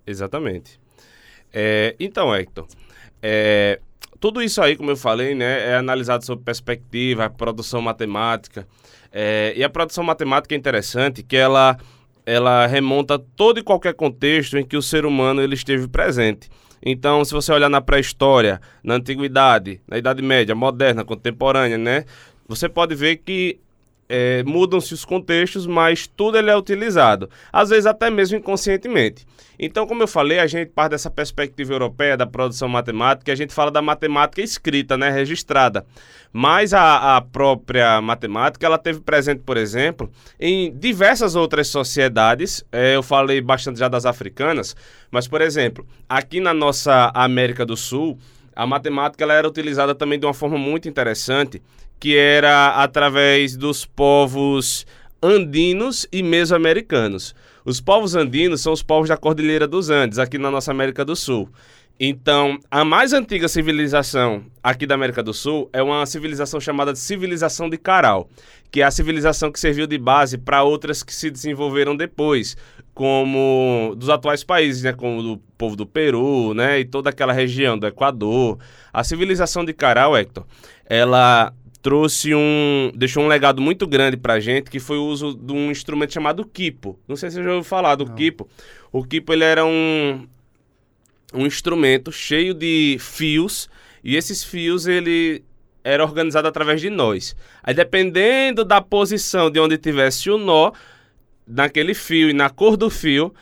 Exatamente. 0.05 0.79
É, 1.51 1.95
então, 1.99 2.35
Hector, 2.35 2.65
é, 3.21 3.79
tudo 4.19 4.41
isso 4.41 4.61
aí, 4.61 4.75
como 4.75 4.89
eu 4.91 4.97
falei, 4.97 5.35
né, 5.35 5.71
é 5.71 5.75
analisado 5.75 6.25
sob 6.25 6.41
perspectiva, 6.43 7.29
produção 7.29 7.81
matemática. 7.81 8.67
É, 9.11 9.53
e 9.55 9.63
a 9.63 9.69
produção 9.69 10.03
matemática 10.03 10.55
é 10.55 10.57
interessante 10.57 11.21
que 11.21 11.37
ela, 11.37 11.77
ela 12.25 12.65
remonta 12.65 13.19
todo 13.19 13.59
e 13.59 13.63
qualquer 13.63 13.93
contexto 13.93 14.57
em 14.57 14.65
que 14.65 14.75
o 14.75 14.81
ser 14.81 15.05
humano 15.05 15.41
ele 15.41 15.53
esteve 15.53 15.87
presente. 15.87 16.49
Então, 16.85 17.23
se 17.23 17.33
você 17.33 17.51
olhar 17.53 17.69
na 17.69 17.79
pré-história, 17.79 18.59
na 18.83 18.95
antiguidade, 18.95 19.79
na 19.87 19.97
Idade 19.97 20.21
Média, 20.21 20.55
moderna, 20.55 21.05
contemporânea, 21.05 21.77
né, 21.77 22.05
você 22.47 22.67
pode 22.67 22.95
ver 22.95 23.17
que 23.17 23.59
é, 24.07 24.43
mudam-se 24.43 24.93
os 24.93 25.05
contextos, 25.05 25.65
mas 25.65 26.07
tudo 26.07 26.37
ele 26.37 26.49
é 26.49 26.57
utilizado, 26.57 27.29
às 27.51 27.69
vezes 27.69 27.85
até 27.85 28.09
mesmo 28.09 28.37
inconscientemente. 28.37 29.25
Então, 29.57 29.85
como 29.85 30.03
eu 30.03 30.07
falei, 30.07 30.39
a 30.39 30.47
gente 30.47 30.69
parte 30.71 30.91
dessa 30.91 31.09
perspectiva 31.09 31.73
europeia 31.73 32.17
da 32.17 32.25
produção 32.25 32.67
matemática, 32.67 33.31
a 33.31 33.35
gente 33.35 33.53
fala 33.53 33.69
da 33.69 33.81
matemática 33.81 34.41
escrita, 34.41 34.97
né, 34.97 35.09
registrada. 35.09 35.85
Mas 36.31 36.73
a, 36.73 37.17
a 37.17 37.21
própria 37.21 38.01
matemática, 38.01 38.65
ela 38.65 38.79
teve 38.79 38.99
presente, 38.99 39.41
por 39.45 39.55
exemplo, 39.55 40.11
em 40.39 40.75
diversas 40.75 41.35
outras 41.35 41.67
sociedades. 41.67 42.65
É, 42.71 42.95
eu 42.95 43.03
falei 43.03 43.39
bastante 43.39 43.77
já 43.77 43.87
das 43.87 44.05
africanas, 44.05 44.75
mas, 45.11 45.27
por 45.27 45.41
exemplo, 45.41 45.85
aqui 46.09 46.39
na 46.39 46.53
nossa 46.53 47.11
América 47.13 47.65
do 47.65 47.77
Sul, 47.77 48.17
a 48.55 48.65
matemática 48.65 49.23
ela 49.23 49.33
era 49.33 49.47
utilizada 49.47 49.93
também 49.93 50.19
de 50.19 50.25
uma 50.25 50.33
forma 50.33 50.57
muito 50.57 50.87
interessante, 50.89 51.61
que 51.99 52.15
era 52.15 52.69
através 52.83 53.55
dos 53.55 53.85
povos 53.85 54.85
andinos 55.21 56.05
e 56.11 56.21
mesoamericanos. 56.21 57.33
Os 57.65 57.79
povos 57.79 58.13
andinos 58.13 58.61
são 58.61 58.73
os 58.73 58.83
povos 58.83 59.07
da 59.07 59.15
Cordilheira 59.15 59.67
dos 59.67 59.89
Andes, 59.89 60.19
aqui 60.19 60.37
na 60.37 60.51
nossa 60.51 60.71
América 60.71 61.05
do 61.05 61.15
Sul. 61.15 61.49
Então, 61.99 62.59
a 62.71 62.83
mais 62.83 63.13
antiga 63.13 63.47
civilização 63.47 64.43
aqui 64.61 64.85
da 64.85 64.95
América 64.95 65.21
do 65.21 65.33
Sul 65.33 65.69
é 65.71 65.81
uma 65.81 66.05
civilização 66.05 66.59
chamada 66.59 66.91
de 66.91 66.99
civilização 66.99 67.69
de 67.69 67.77
Caral, 67.77 68.27
que 68.71 68.81
é 68.81 68.83
a 68.83 68.91
civilização 68.91 69.51
que 69.51 69.59
serviu 69.59 69.85
de 69.85 69.97
base 69.97 70.37
para 70.37 70.63
outras 70.63 71.03
que 71.03 71.13
se 71.13 71.29
desenvolveram 71.29 71.95
depois, 71.95 72.57
como 72.93 73.93
dos 73.95 74.09
atuais 74.09 74.43
países, 74.43 74.83
né, 74.83 74.91
como 74.91 75.33
o 75.33 75.37
povo 75.57 75.75
do 75.75 75.85
Peru, 75.85 76.53
né, 76.53 76.79
e 76.79 76.85
toda 76.85 77.11
aquela 77.11 77.31
região 77.31 77.77
do 77.77 77.87
Equador. 77.87 78.57
A 78.91 79.03
civilização 79.03 79.63
de 79.63 79.71
Caral, 79.71 80.17
Hector, 80.17 80.45
ela 80.85 81.53
trouxe 81.83 82.33
um, 82.33 82.93
deixou 82.95 83.21
um 83.21 83.27
legado 83.27 83.61
muito 83.61 83.85
grande 83.85 84.15
pra 84.15 84.39
gente, 84.39 84.71
que 84.71 84.79
foi 84.79 84.97
o 84.97 85.05
uso 85.05 85.35
de 85.35 85.51
um 85.51 85.69
instrumento 85.69 86.13
chamado 86.13 86.45
quipo. 86.45 86.97
Não 87.05 87.17
sei 87.17 87.29
se 87.29 87.35
você 87.35 87.43
já 87.43 87.49
ouviu 87.49 87.63
falar 87.63 87.95
do 87.95 88.05
Não. 88.05 88.15
quipo. 88.15 88.47
O 88.89 89.03
quipo 89.03 89.33
ele 89.33 89.43
era 89.43 89.65
um 89.65 90.25
um 91.33 91.45
instrumento 91.45 92.11
cheio 92.11 92.53
de 92.53 92.97
fios 92.99 93.67
e 94.03 94.15
esses 94.15 94.43
fios 94.43 94.85
ele 94.87 95.43
era 95.83 96.03
organizado 96.03 96.47
através 96.47 96.79
de 96.79 96.89
nós. 96.89 97.35
Aí 97.61 97.73
dependendo 97.73 98.63
da 98.63 98.79
posição 98.79 99.51
de 99.51 99.59
onde 99.59 99.77
tivesse 99.77 100.29
o 100.29 100.37
nó 100.37 100.71
naquele 101.45 101.93
fio 101.93 102.29
e 102.29 102.33
na 102.33 102.49
cor 102.49 102.77
do 102.77 102.89
fio, 102.89 103.33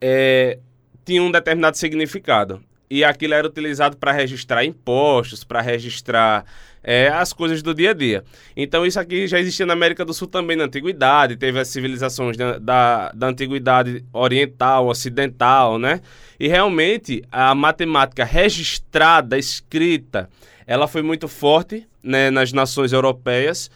é, 0.00 0.58
tinha 1.04 1.22
um 1.22 1.30
determinado 1.30 1.76
significado. 1.76 2.62
E 2.88 3.04
aquilo 3.04 3.34
era 3.34 3.46
utilizado 3.46 3.98
para 3.98 4.10
registrar 4.10 4.64
impostos, 4.64 5.44
para 5.44 5.60
registrar 5.60 6.46
é, 6.82 7.08
as 7.08 7.32
coisas 7.32 7.62
do 7.62 7.74
dia 7.74 7.90
a 7.90 7.94
dia. 7.94 8.24
Então 8.56 8.84
isso 8.86 8.98
aqui 8.98 9.26
já 9.26 9.38
existia 9.38 9.66
na 9.66 9.72
América 9.72 10.04
do 10.04 10.14
Sul 10.14 10.28
também 10.28 10.56
na 10.56 10.64
Antiguidade, 10.64 11.36
teve 11.36 11.58
as 11.58 11.68
civilizações 11.68 12.36
da, 12.36 12.58
da, 12.58 13.12
da 13.12 13.26
Antiguidade 13.28 14.04
Oriental, 14.12 14.86
Ocidental, 14.86 15.78
né? 15.78 16.00
E 16.38 16.48
realmente 16.48 17.22
a 17.30 17.54
matemática 17.54 18.24
registrada, 18.24 19.36
escrita, 19.38 20.28
ela 20.66 20.86
foi 20.86 21.02
muito 21.02 21.28
forte 21.28 21.86
né, 22.02 22.30
nas 22.30 22.52
nações 22.52 22.92
europeias 22.92 23.70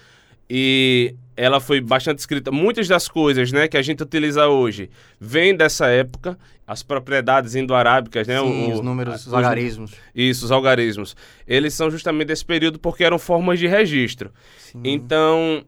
e 0.49 1.15
ela 1.37 1.59
foi 1.61 1.81
bastante 1.81 2.19
escrita. 2.21 2.51
Muitas 2.53 2.87
das 2.87 3.09
coisas 3.09 3.51
né, 3.51 3.67
que 3.67 3.77
a 3.77 3.83
gente 3.83 4.03
utiliza 4.03 4.47
hoje 4.49 4.89
vêm 5.21 5.55
dessa 5.57 5.87
época, 5.89 6.39
as 6.67 6.83
propriedades 6.83 7.55
indo-arábicas, 7.55 8.27
né? 8.27 8.39
Sim, 8.41 8.71
o- 8.71 8.75
os 8.75 8.81
números, 8.81 9.15
os 9.17 9.27
os- 9.27 9.35
algarismos. 9.35 9.93
Isso, 10.15 10.45
os 10.45 10.53
algarismos. 10.53 11.17
Eles 11.47 11.75
são 11.75 11.91
justamente 11.91 12.29
desse 12.29 12.45
período 12.45 12.79
porque 12.79 13.05
eram 13.05 13.19
formas 13.19 13.59
de 13.59 13.67
registro. 13.67 14.31
Sim. 14.59 14.81
Então, 14.85 15.65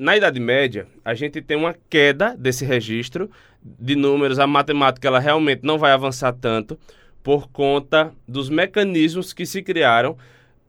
na 0.00 0.16
Idade 0.16 0.40
Média, 0.40 0.86
a 1.04 1.12
gente 1.14 1.40
tem 1.42 1.56
uma 1.56 1.74
queda 1.88 2.34
desse 2.36 2.64
registro 2.64 3.30
de 3.62 3.94
números. 3.94 4.38
A 4.38 4.46
matemática 4.46 5.06
ela 5.06 5.18
realmente 5.20 5.60
não 5.62 5.76
vai 5.78 5.92
avançar 5.92 6.32
tanto 6.32 6.78
por 7.22 7.48
conta 7.50 8.10
dos 8.26 8.48
mecanismos 8.48 9.32
que 9.34 9.44
se 9.44 9.62
criaram 9.62 10.16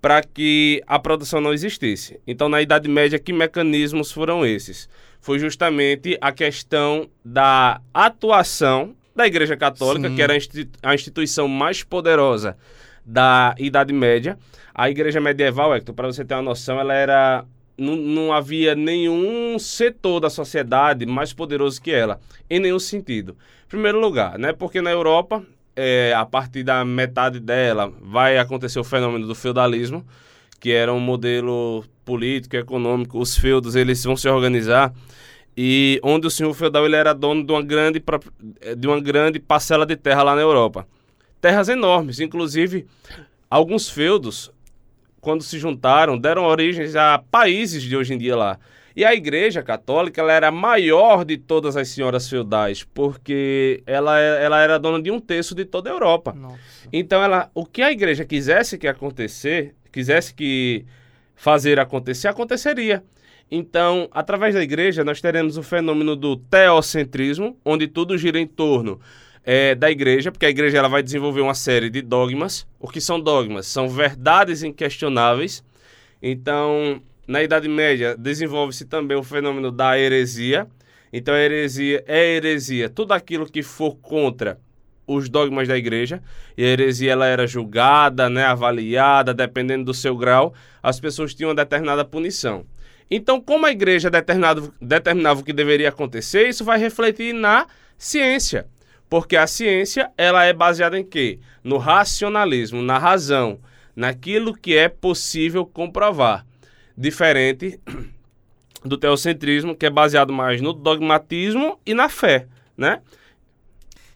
para 0.01 0.23
que 0.23 0.81
a 0.87 0.97
produção 0.97 1.39
não 1.39 1.53
existisse. 1.53 2.19
Então, 2.25 2.49
na 2.49 2.61
Idade 2.61 2.89
Média, 2.89 3.19
que 3.19 3.31
mecanismos 3.31 4.11
foram 4.11 4.45
esses? 4.45 4.89
Foi 5.19 5.37
justamente 5.37 6.17
a 6.19 6.31
questão 6.31 7.07
da 7.23 7.79
atuação 7.93 8.95
da 9.15 9.27
Igreja 9.27 9.55
Católica, 9.55 10.09
Sim. 10.09 10.15
que 10.15 10.21
era 10.21 10.33
a 10.33 10.37
insti- 10.37 10.69
a 10.81 10.95
instituição 10.95 11.47
mais 11.47 11.83
poderosa 11.83 12.57
da 13.05 13.53
Idade 13.59 13.93
Média. 13.93 14.37
A 14.73 14.89
Igreja 14.89 15.21
Medieval, 15.21 15.75
Hector, 15.75 15.93
para 15.93 16.07
você 16.07 16.25
ter 16.25 16.33
uma 16.33 16.41
noção, 16.41 16.79
ela 16.79 16.93
era. 16.93 17.45
Não, 17.77 17.95
não 17.95 18.33
havia 18.33 18.75
nenhum 18.75 19.57
setor 19.59 20.19
da 20.19 20.29
sociedade 20.29 21.05
mais 21.05 21.33
poderoso 21.33 21.81
que 21.81 21.91
ela, 21.91 22.19
em 22.49 22.59
nenhum 22.59 22.77
sentido. 22.79 23.35
Em 23.65 23.69
primeiro 23.69 23.99
lugar, 23.99 24.37
né? 24.37 24.53
Porque 24.53 24.81
na 24.81 24.91
Europa, 24.91 25.43
é, 25.75 26.13
a 26.15 26.25
partir 26.25 26.63
da 26.63 26.83
metade 26.83 27.39
dela, 27.39 27.91
vai 28.01 28.37
acontecer 28.37 28.79
o 28.79 28.83
fenômeno 28.83 29.27
do 29.27 29.35
feudalismo, 29.35 30.05
que 30.59 30.71
era 30.71 30.93
um 30.93 30.99
modelo 30.99 31.83
político, 32.05 32.55
econômico. 32.55 33.19
Os 33.19 33.37
feudos, 33.37 33.75
eles 33.75 34.03
vão 34.03 34.15
se 34.15 34.27
organizar 34.29 34.93
e 35.55 35.99
onde 36.03 36.27
o 36.27 36.31
senhor 36.31 36.53
feudal 36.53 36.85
ele 36.85 36.95
era 36.95 37.13
dono 37.13 37.43
de 37.45 37.51
uma 37.51 37.61
grande 37.61 38.03
de 38.77 38.87
uma 38.87 38.99
grande 39.01 39.39
parcela 39.39 39.85
de 39.85 39.95
terra 39.95 40.23
lá 40.23 40.35
na 40.35 40.41
Europa. 40.41 40.87
Terras 41.39 41.69
enormes, 41.69 42.19
inclusive 42.19 42.85
alguns 43.49 43.89
feudos 43.89 44.51
quando 45.19 45.43
se 45.43 45.59
juntaram 45.59 46.17
deram 46.17 46.45
origem 46.45 46.85
a 46.97 47.21
países 47.29 47.83
de 47.83 47.95
hoje 47.95 48.13
em 48.13 48.17
dia 48.17 48.35
lá. 48.35 48.59
E 48.95 49.05
a 49.05 49.13
Igreja 49.13 49.63
Católica 49.63 50.21
ela 50.21 50.33
era 50.33 50.47
a 50.49 50.51
maior 50.51 51.23
de 51.23 51.37
todas 51.37 51.77
as 51.77 51.89
senhoras 51.89 52.29
feudais, 52.29 52.83
porque 52.83 53.81
ela, 53.85 54.19
ela 54.19 54.59
era 54.61 54.77
dona 54.77 55.01
de 55.01 55.11
um 55.11 55.19
terço 55.19 55.55
de 55.55 55.65
toda 55.65 55.89
a 55.89 55.93
Europa. 55.93 56.33
Nossa. 56.33 56.57
Então, 56.91 57.23
ela, 57.23 57.49
o 57.53 57.65
que 57.65 57.81
a 57.81 57.91
igreja 57.91 58.25
quisesse 58.25 58.77
que 58.77 58.87
acontecer, 58.87 59.73
quisesse 59.91 60.33
que 60.33 60.85
fazer 61.35 61.79
acontecer, 61.79 62.27
aconteceria. 62.27 63.03
Então, 63.49 64.07
através 64.11 64.55
da 64.55 64.63
igreja, 64.63 65.03
nós 65.03 65.19
teremos 65.19 65.57
o 65.57 65.63
fenômeno 65.63 66.15
do 66.15 66.37
teocentrismo, 66.37 67.57
onde 67.65 67.87
tudo 67.87 68.17
gira 68.17 68.39
em 68.39 68.47
torno 68.47 68.99
é, 69.43 69.75
da 69.75 69.89
igreja, 69.89 70.31
porque 70.31 70.45
a 70.45 70.49
igreja 70.49 70.77
ela 70.77 70.87
vai 70.87 71.03
desenvolver 71.03 71.41
uma 71.41 71.53
série 71.53 71.89
de 71.89 72.01
dogmas. 72.01 72.65
O 72.79 72.87
que 72.87 73.01
são 73.01 73.19
dogmas? 73.19 73.67
São 73.67 73.89
verdades 73.89 74.63
inquestionáveis. 74.63 75.63
Então, 76.21 77.01
na 77.31 77.41
Idade 77.41 77.69
Média, 77.69 78.13
desenvolve-se 78.17 78.83
também 78.83 79.15
o 79.15 79.23
fenômeno 79.23 79.71
da 79.71 79.97
heresia. 79.97 80.67
Então, 81.13 81.33
a 81.33 81.39
heresia 81.39 82.03
é 82.05 82.35
heresia, 82.35 82.89
tudo 82.89 83.13
aquilo 83.13 83.49
que 83.49 83.63
for 83.63 83.95
contra 83.95 84.59
os 85.07 85.29
dogmas 85.29 85.65
da 85.65 85.77
igreja. 85.77 86.21
E 86.57 86.63
a 86.65 86.67
heresia 86.67 87.13
ela 87.13 87.25
era 87.25 87.47
julgada, 87.47 88.29
né, 88.29 88.43
avaliada, 88.43 89.33
dependendo 89.33 89.85
do 89.85 89.93
seu 89.93 90.15
grau, 90.15 90.53
as 90.83 90.99
pessoas 90.99 91.33
tinham 91.33 91.49
uma 91.49 91.55
determinada 91.55 92.03
punição. 92.03 92.65
Então, 93.09 93.39
como 93.39 93.65
a 93.65 93.71
igreja 93.71 94.09
determinava, 94.09 95.39
o 95.39 95.43
que 95.43 95.53
deveria 95.53 95.87
acontecer, 95.87 96.49
isso 96.49 96.65
vai 96.65 96.77
refletir 96.77 97.33
na 97.33 97.65
ciência. 97.97 98.67
Porque 99.09 99.37
a 99.37 99.47
ciência, 99.47 100.11
ela 100.17 100.43
é 100.43 100.51
baseada 100.51 100.99
em 100.99 101.03
quê? 101.03 101.39
No 101.63 101.77
racionalismo, 101.77 102.81
na 102.81 102.97
razão, 102.97 103.61
naquilo 103.95 104.53
que 104.53 104.75
é 104.75 104.89
possível 104.89 105.65
comprovar. 105.65 106.45
Diferente 107.01 107.79
do 108.85 108.95
teocentrismo, 108.95 109.75
que 109.75 109.87
é 109.87 109.89
baseado 109.89 110.31
mais 110.31 110.61
no 110.61 110.71
dogmatismo 110.71 111.79
e 111.83 111.95
na 111.95 112.07
fé, 112.07 112.45
né? 112.77 113.01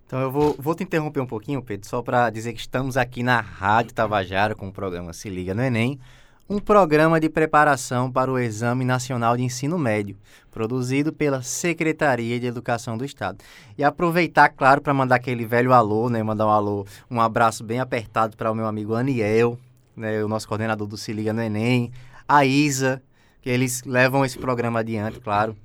Então 0.06 0.20
eu 0.22 0.30
vou, 0.30 0.56
vou 0.60 0.76
te 0.76 0.84
interromper 0.84 1.20
um 1.20 1.26
pouquinho, 1.26 1.64
Pedro, 1.64 1.90
só 1.90 2.04
para 2.04 2.30
dizer 2.30 2.54
que 2.54 2.60
estamos 2.60 2.96
aqui 2.96 3.24
na 3.24 3.42
Rádio 3.42 3.92
Tabajara 3.92 4.54
com 4.54 4.68
o 4.68 4.72
programa 4.72 5.14
Se 5.14 5.32
Liga 5.32 5.56
no 5.56 5.64
Enem, 5.64 6.00
um 6.48 6.60
programa 6.60 7.20
de 7.20 7.28
preparação 7.28 8.12
para 8.12 8.32
o 8.32 8.38
Exame 8.38 8.86
Nacional 8.86 9.36
de 9.36 9.42
Ensino 9.42 9.80
Médio, 9.80 10.16
produzido 10.52 11.12
pela 11.12 11.42
Secretaria 11.42 12.40
de 12.40 12.46
Educação 12.46 13.00
do 13.00 13.04
Estado. 13.04 13.40
E 13.76 13.84
aproveitar, 13.84 14.50
claro, 14.50 14.80
para 14.80 14.94
mandar 14.94 15.16
aquele 15.16 15.44
velho 15.44 15.74
alô, 15.74 16.08
né? 16.08 16.22
Mandar 16.22 16.46
um 16.46 16.52
alô, 16.52 16.86
um 17.10 17.20
abraço 17.20 17.64
bem 17.64 17.80
apertado 17.80 18.38
para 18.38 18.52
o 18.52 18.56
meu 18.56 18.68
amigo 18.68 18.94
Aniel, 18.94 19.58
né? 19.98 20.24
o 20.24 20.28
nosso 20.28 20.48
coordenador 20.48 20.86
do 20.86 20.98
Se 20.98 21.12
Liga 21.12 21.34
no 21.34 21.42
Enem, 21.42 21.92
a 22.28 22.46
Isa, 22.46 23.02
que 23.42 23.50
eles 23.50 23.84
levam 23.84 24.26
esse 24.26 24.38
programa 24.38 24.80
adiante, 24.80 25.20
claro. 25.20 25.56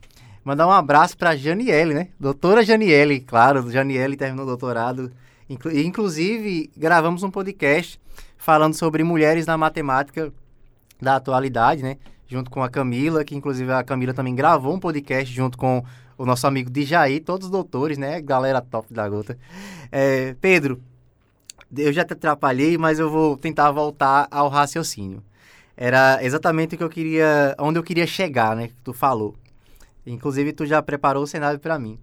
Mandar 0.45 0.67
um 0.67 0.73
abraço 0.73 1.17
para 1.17 1.31
a 1.31 1.37
Janiele, 1.37 1.95
né? 1.95 2.09
Doutora 2.19 2.63
Janiele, 2.63 3.21
claro, 3.21 3.71
Janiele 3.71 4.17
terminou 4.17 4.45
o 4.45 4.49
doutorado. 4.49 5.13
Inclu 5.49 5.71
inclusive, 5.73 6.71
gravamos 6.77 7.23
um 7.23 7.31
podcast 7.31 8.01
falando 8.39 8.75
sobre 8.75 9.05
mulheres 9.05 9.47
na 9.47 9.59
matemática 9.59 10.33
da 11.01 11.17
atualidade, 11.17 11.83
né? 11.83 11.97
Junto 12.27 12.51
com 12.51 12.63
a 12.63 12.69
Camila, 12.69 13.25
que 13.25 13.35
inclusive 13.35 13.71
a 13.73 13.83
Camila 13.83 14.15
também 14.15 14.35
gravou 14.35 14.75
um 14.75 14.81
podcast 14.81 15.35
junto 15.35 15.59
com 15.59 15.85
o 16.17 16.25
nosso 16.25 16.47
amigo 16.47 16.71
Dijaí, 16.71 17.21
todos 17.21 17.47
os 17.47 17.51
doutores, 17.51 17.99
né? 17.99 18.21
Galera 18.21 18.61
top 18.61 18.93
da 18.93 19.09
gota. 19.09 19.39
É, 19.91 20.35
Pedro, 20.41 20.81
eu 21.77 21.93
já 21.93 22.05
te 22.05 22.13
atrapalhei, 22.13 22.77
mas 22.77 22.99
eu 22.99 23.11
vou 23.11 23.37
tentar 23.37 23.71
voltar 23.73 24.29
ao 24.31 24.49
raciocínio. 24.49 25.23
Era 25.81 26.23
exatamente 26.23 26.75
o 26.75 26.79
que 26.79 26.85
eu 26.85 26.91
queria, 26.91 27.57
onde 27.59 27.79
eu 27.79 27.83
queria 27.83 28.07
chegar, 28.07 28.55
né? 28.55 28.69
Que 28.69 28.75
tu 28.85 28.93
falou. 28.93 29.35
Inclusive, 30.07 30.53
tu 30.53 30.67
já 30.67 30.83
preparou 30.83 31.23
o 31.23 31.27
cenário 31.27 31.59
para 31.59 31.79
mim. 31.79 31.99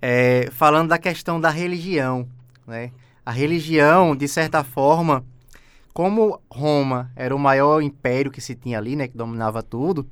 É, 0.00 0.48
falando 0.52 0.90
da 0.90 0.96
questão 0.96 1.40
da 1.40 1.50
religião, 1.50 2.28
né? 2.64 2.92
A 3.24 3.32
religião, 3.32 4.14
de 4.14 4.28
certa 4.28 4.62
forma, 4.62 5.24
como 5.92 6.40
Roma 6.48 7.10
era 7.16 7.34
o 7.34 7.38
maior 7.38 7.82
império 7.82 8.30
que 8.30 8.40
se 8.40 8.54
tinha 8.54 8.78
ali, 8.78 8.94
né, 8.94 9.08
que 9.08 9.16
dominava 9.16 9.60
tudo, 9.60 10.06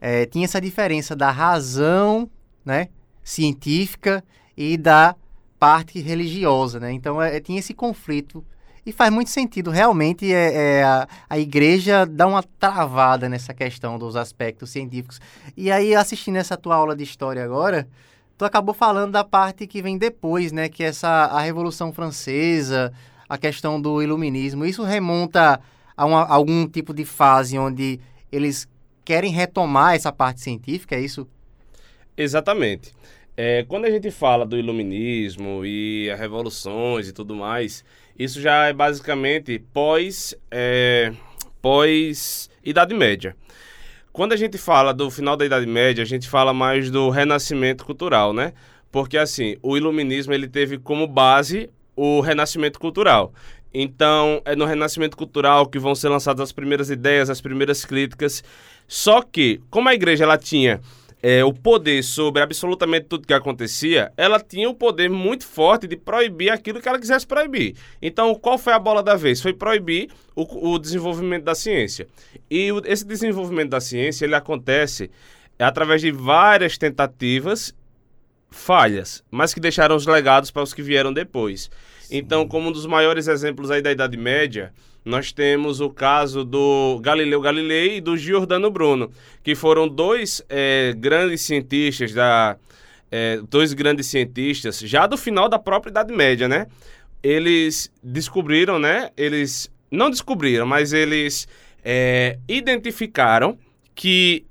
é, 0.00 0.24
tinha 0.24 0.44
essa 0.44 0.60
diferença 0.60 1.16
da 1.16 1.32
razão, 1.32 2.30
né, 2.64 2.88
científica 3.24 4.22
e 4.56 4.76
da 4.76 5.16
parte 5.58 5.98
religiosa, 5.98 6.78
né? 6.78 6.92
Então 6.92 7.20
é, 7.20 7.40
tinha 7.40 7.58
esse 7.58 7.74
conflito 7.74 8.44
e 8.86 8.92
faz 8.92 9.12
muito 9.12 9.30
sentido. 9.30 9.70
Realmente 9.70 10.32
é, 10.32 10.78
é 10.78 10.82
a, 10.82 11.08
a, 11.28 11.38
igreja 11.38 12.04
dá 12.04 12.26
uma 12.26 12.42
travada 12.42 13.28
nessa 13.28 13.54
questão 13.54 13.98
dos 13.98 14.16
aspectos 14.16 14.70
científicos. 14.70 15.20
E 15.56 15.70
aí 15.70 15.94
assistindo 15.94 16.36
essa 16.36 16.56
tua 16.56 16.76
aula 16.76 16.94
de 16.94 17.02
história 17.02 17.42
agora, 17.44 17.88
tu 18.36 18.44
acabou 18.44 18.74
falando 18.74 19.12
da 19.12 19.24
parte 19.24 19.66
que 19.66 19.80
vem 19.80 19.96
depois, 19.96 20.52
né? 20.52 20.68
Que 20.68 20.84
é 20.84 20.88
essa 20.88 21.08
a 21.08 21.40
Revolução 21.40 21.92
Francesa, 21.92 22.92
a 23.28 23.38
questão 23.38 23.80
do 23.80 24.02
iluminismo. 24.02 24.64
Isso 24.64 24.82
remonta 24.82 25.60
a, 25.96 26.04
uma, 26.04 26.22
a 26.22 26.34
algum 26.34 26.66
tipo 26.66 26.92
de 26.92 27.04
fase 27.04 27.58
onde 27.58 28.00
eles 28.30 28.68
querem 29.04 29.32
retomar 29.32 29.94
essa 29.94 30.12
parte 30.12 30.40
científica, 30.40 30.96
é 30.96 31.00
isso? 31.00 31.26
Exatamente. 32.16 32.92
É, 33.36 33.64
quando 33.64 33.84
a 33.84 33.90
gente 33.90 34.10
fala 34.10 34.46
do 34.46 34.56
iluminismo 34.56 35.64
e 35.64 36.08
as 36.10 36.18
revoluções 36.18 37.08
e 37.08 37.12
tudo 37.12 37.34
mais, 37.34 37.84
isso 38.18 38.40
já 38.40 38.66
é 38.66 38.72
basicamente 38.72 39.58
pós, 39.72 40.34
é, 40.50 41.12
pós 41.60 42.50
Idade 42.64 42.94
Média. 42.94 43.36
Quando 44.12 44.32
a 44.32 44.36
gente 44.36 44.56
fala 44.56 44.94
do 44.94 45.10
final 45.10 45.36
da 45.36 45.44
Idade 45.44 45.66
Média, 45.66 46.02
a 46.02 46.06
gente 46.06 46.28
fala 46.28 46.54
mais 46.54 46.90
do 46.90 47.10
renascimento 47.10 47.84
cultural, 47.84 48.32
né? 48.32 48.52
Porque 48.92 49.18
assim, 49.18 49.56
o 49.60 49.76
iluminismo 49.76 50.32
ele 50.32 50.46
teve 50.46 50.78
como 50.78 51.06
base 51.06 51.68
o 51.96 52.20
renascimento 52.20 52.78
cultural. 52.78 53.32
Então, 53.72 54.40
é 54.44 54.54
no 54.54 54.64
renascimento 54.64 55.16
cultural 55.16 55.66
que 55.66 55.80
vão 55.80 55.96
ser 55.96 56.08
lançadas 56.08 56.40
as 56.42 56.52
primeiras 56.52 56.90
ideias, 56.90 57.28
as 57.28 57.40
primeiras 57.40 57.84
críticas. 57.84 58.44
Só 58.86 59.20
que, 59.20 59.60
como 59.68 59.88
a 59.88 59.94
igreja 59.94 60.22
ela 60.22 60.38
tinha 60.38 60.80
é, 61.26 61.42
o 61.42 61.54
poder 61.54 62.04
sobre 62.04 62.42
absolutamente 62.42 63.06
tudo 63.06 63.26
que 63.26 63.32
acontecia, 63.32 64.12
ela 64.14 64.38
tinha 64.38 64.68
o 64.68 64.74
poder 64.74 65.08
muito 65.08 65.46
forte 65.46 65.86
de 65.86 65.96
proibir 65.96 66.50
aquilo 66.50 66.82
que 66.82 66.86
ela 66.86 66.98
quisesse 66.98 67.26
proibir. 67.26 67.76
Então, 68.02 68.34
qual 68.34 68.58
foi 68.58 68.74
a 68.74 68.78
bola 68.78 69.02
da 69.02 69.14
vez? 69.14 69.40
Foi 69.40 69.54
proibir 69.54 70.10
o, 70.36 70.74
o 70.74 70.78
desenvolvimento 70.78 71.44
da 71.44 71.54
ciência. 71.54 72.06
E 72.50 72.70
o, 72.70 72.82
esse 72.84 73.06
desenvolvimento 73.06 73.70
da 73.70 73.80
ciência 73.80 74.26
ele 74.26 74.34
acontece 74.34 75.10
através 75.58 76.02
de 76.02 76.12
várias 76.12 76.76
tentativas 76.76 77.74
falhas, 78.50 79.24
mas 79.30 79.54
que 79.54 79.60
deixaram 79.60 79.96
os 79.96 80.04
legados 80.04 80.50
para 80.50 80.62
os 80.62 80.74
que 80.74 80.82
vieram 80.82 81.10
depois. 81.10 81.70
Sim. 82.02 82.18
Então, 82.18 82.46
como 82.46 82.68
um 82.68 82.72
dos 82.72 82.84
maiores 82.84 83.28
exemplos 83.28 83.70
aí 83.70 83.80
da 83.80 83.90
Idade 83.90 84.18
Média, 84.18 84.74
nós 85.04 85.32
temos 85.32 85.80
o 85.80 85.90
caso 85.90 86.44
do 86.44 86.98
Galileu 87.02 87.40
Galilei 87.40 87.96
e 87.96 88.00
do 88.00 88.16
Giordano 88.16 88.70
Bruno, 88.70 89.10
que 89.42 89.54
foram 89.54 89.86
dois 89.86 90.42
é, 90.48 90.94
grandes 90.96 91.42
cientistas 91.42 92.12
da 92.12 92.56
é, 93.10 93.40
dois 93.48 93.72
grandes 93.74 94.06
cientistas 94.06 94.78
já 94.80 95.06
do 95.06 95.16
final 95.16 95.48
da 95.48 95.58
própria 95.58 95.90
Idade 95.90 96.12
Média, 96.12 96.48
né? 96.48 96.66
Eles 97.22 97.92
descobriram, 98.02 98.78
né? 98.78 99.10
Eles 99.16 99.70
não 99.90 100.10
descobriram, 100.10 100.66
mas 100.66 100.92
eles 100.92 101.46
é, 101.84 102.38
identificaram 102.48 103.58
que 103.94 104.44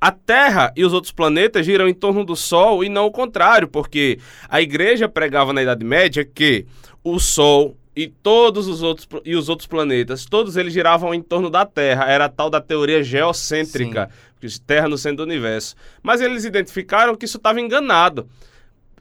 a 0.00 0.10
Terra 0.10 0.72
e 0.76 0.84
os 0.84 0.92
outros 0.92 1.12
planetas 1.12 1.66
giram 1.66 1.88
em 1.88 1.94
torno 1.94 2.24
do 2.24 2.34
Sol 2.34 2.82
e 2.82 2.88
não 2.88 3.06
o 3.06 3.10
contrário, 3.10 3.68
porque 3.68 4.18
a 4.48 4.60
igreja 4.60 5.08
pregava 5.08 5.52
na 5.52 5.62
Idade 5.62 5.84
Média 5.84 6.24
que 6.24 6.66
o 7.02 7.18
Sol 7.18 7.76
e 7.98 8.06
todos 8.06 8.68
os 8.68 8.80
outros 8.80 9.08
e 9.24 9.34
os 9.34 9.48
outros 9.48 9.66
planetas, 9.66 10.24
todos 10.24 10.56
eles 10.56 10.72
giravam 10.72 11.12
em 11.12 11.20
torno 11.20 11.50
da 11.50 11.66
Terra. 11.66 12.04
Era 12.04 12.26
a 12.26 12.28
tal 12.28 12.48
da 12.48 12.60
teoria 12.60 13.02
geocêntrica, 13.02 14.08
Sim. 14.40 14.60
Terra 14.64 14.86
no 14.86 14.96
centro 14.96 15.16
do 15.16 15.22
universo. 15.24 15.74
Mas 16.00 16.20
eles 16.20 16.44
identificaram 16.44 17.16
que 17.16 17.24
isso 17.24 17.38
estava 17.38 17.60
enganado. 17.60 18.28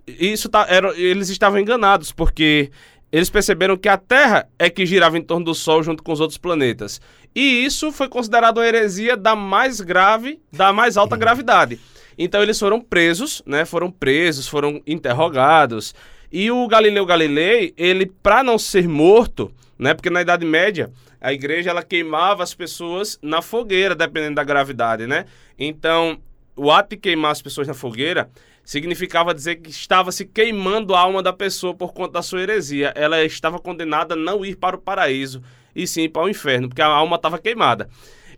Isso 0.07 0.49
tá, 0.49 0.65
era, 0.67 0.97
eles 0.97 1.29
estavam 1.29 1.59
enganados, 1.59 2.11
porque 2.11 2.71
eles 3.11 3.29
perceberam 3.29 3.77
que 3.77 3.87
a 3.87 3.97
Terra 3.97 4.49
é 4.57 4.67
que 4.67 4.83
girava 4.83 5.15
em 5.15 5.21
torno 5.21 5.45
do 5.45 5.53
Sol 5.53 5.83
junto 5.83 6.01
com 6.01 6.11
os 6.11 6.19
outros 6.19 6.39
planetas. 6.39 6.99
E 7.35 7.63
isso 7.63 7.91
foi 7.91 8.09
considerado 8.09 8.57
uma 8.57 8.65
heresia 8.65 9.15
da 9.15 9.35
mais 9.35 9.79
grave, 9.79 10.39
da 10.51 10.73
mais 10.73 10.97
alta 10.97 11.15
gravidade. 11.15 11.79
Então 12.17 12.41
eles 12.41 12.57
foram 12.57 12.81
presos, 12.81 13.43
né? 13.45 13.63
Foram 13.63 13.91
presos, 13.91 14.47
foram 14.47 14.81
interrogados. 14.87 15.93
E 16.31 16.51
o 16.51 16.67
Galileu 16.67 17.05
Galilei, 17.05 17.73
ele 17.77 18.05
para 18.05 18.43
não 18.43 18.57
ser 18.57 18.87
morto, 18.87 19.51
né? 19.77 19.93
Porque 19.93 20.09
na 20.09 20.21
Idade 20.21 20.45
Média 20.45 20.91
a 21.19 21.33
igreja 21.33 21.69
ela 21.69 21.83
queimava 21.83 22.43
as 22.43 22.53
pessoas 22.53 23.17
na 23.21 23.41
fogueira, 23.41 23.95
dependendo 23.95 24.35
da 24.35 24.43
gravidade, 24.43 25.07
né? 25.07 25.25
Então, 25.57 26.19
o 26.55 26.71
ato 26.71 26.91
de 26.91 26.97
queimar 26.97 27.31
as 27.31 27.41
pessoas 27.41 27.67
na 27.67 27.73
fogueira 27.73 28.29
significava 28.63 29.33
dizer 29.33 29.55
que 29.55 29.69
estava 29.69 30.11
se 30.11 30.25
queimando 30.25 30.93
a 30.93 30.99
alma 30.99 31.23
da 31.23 31.31
pessoa 31.31 31.73
por 31.73 31.93
conta 31.93 32.13
da 32.13 32.21
sua 32.21 32.41
heresia. 32.41 32.91
Ela 32.95 33.23
estava 33.23 33.59
condenada 33.59 34.13
a 34.13 34.17
não 34.17 34.45
ir 34.45 34.57
para 34.57 34.75
o 34.75 34.81
paraíso 34.81 35.41
e 35.73 35.87
sim 35.87 36.09
para 36.09 36.23
o 36.23 36.29
inferno, 36.29 36.67
porque 36.67 36.81
a 36.81 36.87
alma 36.87 37.15
estava 37.15 37.39
queimada. 37.39 37.89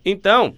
Então, 0.04 0.54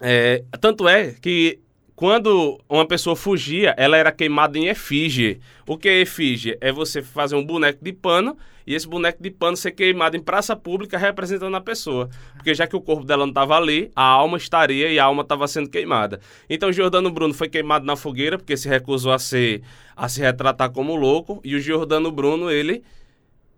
é, 0.00 0.42
tanto 0.60 0.88
é 0.88 1.12
que 1.12 1.60
quando 1.98 2.60
uma 2.68 2.86
pessoa 2.86 3.16
fugia, 3.16 3.74
ela 3.76 3.96
era 3.96 4.12
queimada 4.12 4.56
em 4.56 4.68
efígie. 4.68 5.40
O 5.66 5.76
que 5.76 5.88
é 5.88 6.00
efígie? 6.00 6.56
É 6.60 6.70
você 6.70 7.02
fazer 7.02 7.34
um 7.34 7.44
boneco 7.44 7.84
de 7.84 7.92
pano 7.92 8.36
e 8.64 8.72
esse 8.72 8.86
boneco 8.86 9.20
de 9.20 9.32
pano 9.32 9.56
ser 9.56 9.72
queimado 9.72 10.16
em 10.16 10.20
praça 10.20 10.54
pública 10.54 10.96
representando 10.96 11.56
a 11.56 11.60
pessoa. 11.60 12.08
Porque 12.36 12.54
já 12.54 12.68
que 12.68 12.76
o 12.76 12.80
corpo 12.80 13.04
dela 13.04 13.24
não 13.24 13.32
estava 13.32 13.56
ali, 13.56 13.90
a 13.96 14.04
alma 14.04 14.36
estaria 14.36 14.92
e 14.92 14.96
a 14.96 15.06
alma 15.06 15.22
estava 15.22 15.48
sendo 15.48 15.68
queimada. 15.68 16.20
Então 16.48 16.72
Jordano 16.72 17.10
Bruno 17.10 17.34
foi 17.34 17.48
queimado 17.48 17.84
na 17.84 17.96
fogueira 17.96 18.38
porque 18.38 18.56
se 18.56 18.68
recusou 18.68 19.10
a 19.10 19.18
ser 19.18 19.62
a 19.96 20.08
se 20.08 20.20
retratar 20.20 20.70
como 20.70 20.94
louco 20.94 21.40
e 21.42 21.56
o 21.56 21.60
Jordano 21.60 22.12
Bruno, 22.12 22.48
ele 22.48 22.84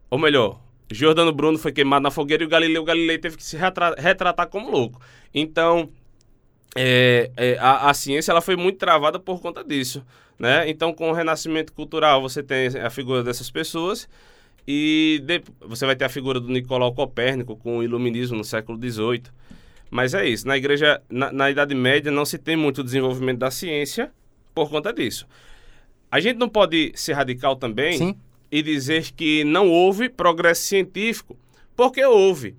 ou 0.09 0.19
melhor, 0.19 0.59
Jordano 0.91 1.31
Bruno 1.31 1.59
foi 1.59 1.73
queimado 1.73 2.05
na 2.05 2.11
fogueira 2.11 2.43
e 2.43 2.47
o 2.47 2.49
Galileu 2.49 2.85
Galilei 2.85 3.19
teve 3.19 3.37
que 3.37 3.45
se 3.45 3.59
retra 3.59 3.95
retratar 3.99 4.49
como 4.49 4.71
louco. 4.71 4.99
Então, 5.35 5.91
é, 6.77 7.31
é, 7.37 7.59
a, 7.59 7.91
a, 7.91 7.95
ciência 7.95 8.31
ela 8.31 8.41
foi 8.41 8.57
muito 8.57 8.79
travada 8.79 9.19
por 9.19 9.41
conta 9.41 9.65
disso. 9.65 10.05
Né? 10.39 10.69
Então, 10.71 10.93
com 10.93 11.11
o 11.11 11.13
renascimento 11.13 11.73
cultural, 11.73 12.23
você 12.23 12.43
tem 12.43 12.69
a 12.69 12.91
figura 12.91 13.23
dessas 13.23 13.51
pessoas 13.51 14.09
e 14.67 15.23
de, 15.25 15.43
você 15.61 15.85
vai 15.85 15.97
ter 15.97 16.05
a 16.05 16.09
figura 16.09 16.41
do 16.41 16.49
Nicolau 16.49 16.95
Copérnico 16.95 17.57
com 17.57 17.79
o 17.79 17.83
iluminismo 17.83 18.37
no 18.37 18.45
século 18.45 18.79
XVIII. 18.79 19.25
Mas 19.91 20.15
é 20.15 20.27
isso, 20.27 20.47
na 20.47 20.57
igreja, 20.57 21.03
na, 21.11 21.33
na 21.33 21.51
Idade 21.51 21.75
Média, 21.75 22.13
não 22.13 22.25
se 22.25 22.39
tem 22.39 22.57
muito 22.57 22.85
desenvolvimento 22.85 23.39
da 23.39 23.51
ciência 23.51 24.13
por 24.55 24.71
conta 24.71 24.93
disso. 24.93 25.27
A 26.11 26.21
gente 26.21 26.37
não 26.37 26.49
pode 26.49 26.93
ser 26.95 27.15
radical 27.15 27.57
também 27.57 27.99
Sim. 27.99 28.17
e 28.51 28.63
dizer 28.63 29.11
que 29.13 29.43
não 29.43 29.69
houve 29.69 30.09
progresso 30.09 30.63
científico, 30.63 31.37
porque 31.77 32.05
houve. 32.05 32.55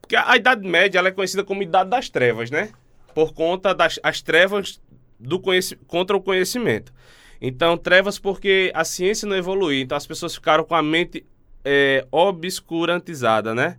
Porque 0.00 0.16
a 0.16 0.36
Idade 0.36 0.66
Média 0.66 0.98
ela 0.98 1.08
é 1.08 1.12
conhecida 1.12 1.44
como 1.44 1.62
Idade 1.62 1.90
das 1.90 2.08
Trevas, 2.08 2.50
né? 2.50 2.70
Por 3.14 3.32
conta 3.32 3.74
das 3.74 3.98
as 4.02 4.20
trevas 4.20 4.80
do 5.18 5.40
contra 5.86 6.16
o 6.16 6.20
conhecimento. 6.20 6.92
Então, 7.40 7.76
trevas 7.76 8.18
porque 8.18 8.70
a 8.74 8.84
ciência 8.84 9.28
não 9.28 9.36
evoluiu, 9.36 9.82
então 9.82 9.96
as 9.96 10.06
pessoas 10.06 10.34
ficaram 10.34 10.64
com 10.64 10.74
a 10.74 10.82
mente 10.82 11.24
é, 11.64 12.06
obscurantizada, 12.10 13.54
né? 13.54 13.76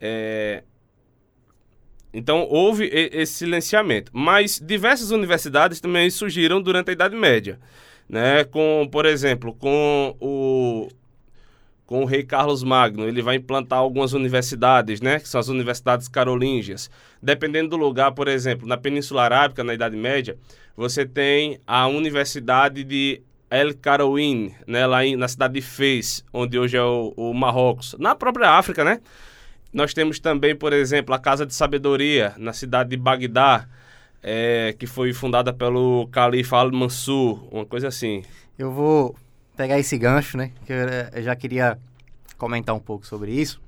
É, 0.00 0.62
então, 2.12 2.46
houve 2.48 2.88
esse 2.92 3.34
silenciamento. 3.34 4.10
Mas 4.14 4.58
diversas 4.58 5.10
universidades 5.10 5.80
também 5.80 6.08
surgiram 6.08 6.62
durante 6.62 6.88
a 6.90 6.92
Idade 6.92 7.14
Média, 7.14 7.58
né? 8.08 8.44
Com, 8.44 8.88
por 8.90 9.04
exemplo, 9.04 9.54
com 9.54 10.16
o 10.18 10.88
com 11.86 12.02
o 12.02 12.04
rei 12.04 12.24
Carlos 12.24 12.64
Magno, 12.64 13.06
ele 13.06 13.22
vai 13.22 13.36
implantar 13.36 13.78
algumas 13.78 14.12
universidades, 14.12 15.00
né, 15.00 15.20
que 15.20 15.28
são 15.28 15.38
as 15.40 15.48
universidades 15.48 16.08
carolíngias. 16.08 16.90
Dependendo 17.22 17.70
do 17.70 17.76
lugar, 17.76 18.12
por 18.12 18.26
exemplo, 18.26 18.66
na 18.66 18.76
Península 18.76 19.22
Arábica, 19.22 19.62
na 19.62 19.72
Idade 19.72 19.96
Média, 19.96 20.36
você 20.76 21.06
tem 21.06 21.60
a 21.66 21.86
Universidade 21.86 22.82
de 22.82 23.22
El 23.48 23.74
Carouin, 23.76 24.52
né, 24.66 24.84
lá 24.84 25.04
em, 25.04 25.14
na 25.14 25.28
cidade 25.28 25.54
de 25.54 25.62
Fez, 25.62 26.24
onde 26.32 26.58
hoje 26.58 26.76
é 26.76 26.82
o, 26.82 27.14
o 27.16 27.32
Marrocos. 27.32 27.94
Na 27.98 28.14
própria 28.14 28.50
África, 28.50 28.84
né? 28.84 29.00
Nós 29.72 29.94
temos 29.94 30.18
também, 30.18 30.56
por 30.56 30.72
exemplo, 30.72 31.14
a 31.14 31.18
Casa 31.18 31.46
de 31.46 31.54
Sabedoria, 31.54 32.34
na 32.36 32.52
cidade 32.52 32.90
de 32.90 32.96
Bagdá, 32.96 33.68
é, 34.22 34.74
que 34.76 34.86
foi 34.86 35.12
fundada 35.12 35.52
pelo 35.52 36.08
Califa 36.08 36.56
Al-Mansur, 36.56 37.46
uma 37.52 37.64
coisa 37.64 37.88
assim. 37.88 38.24
Eu 38.58 38.72
vou 38.72 39.14
pegar 39.56 39.78
esse 39.78 39.96
gancho, 39.96 40.36
né? 40.36 40.52
Que 40.64 40.72
eu, 40.72 41.22
já 41.22 41.34
queria 41.34 41.78
comentar 42.36 42.74
um 42.74 42.80
pouco 42.80 43.06
sobre 43.06 43.32
isso, 43.32 43.60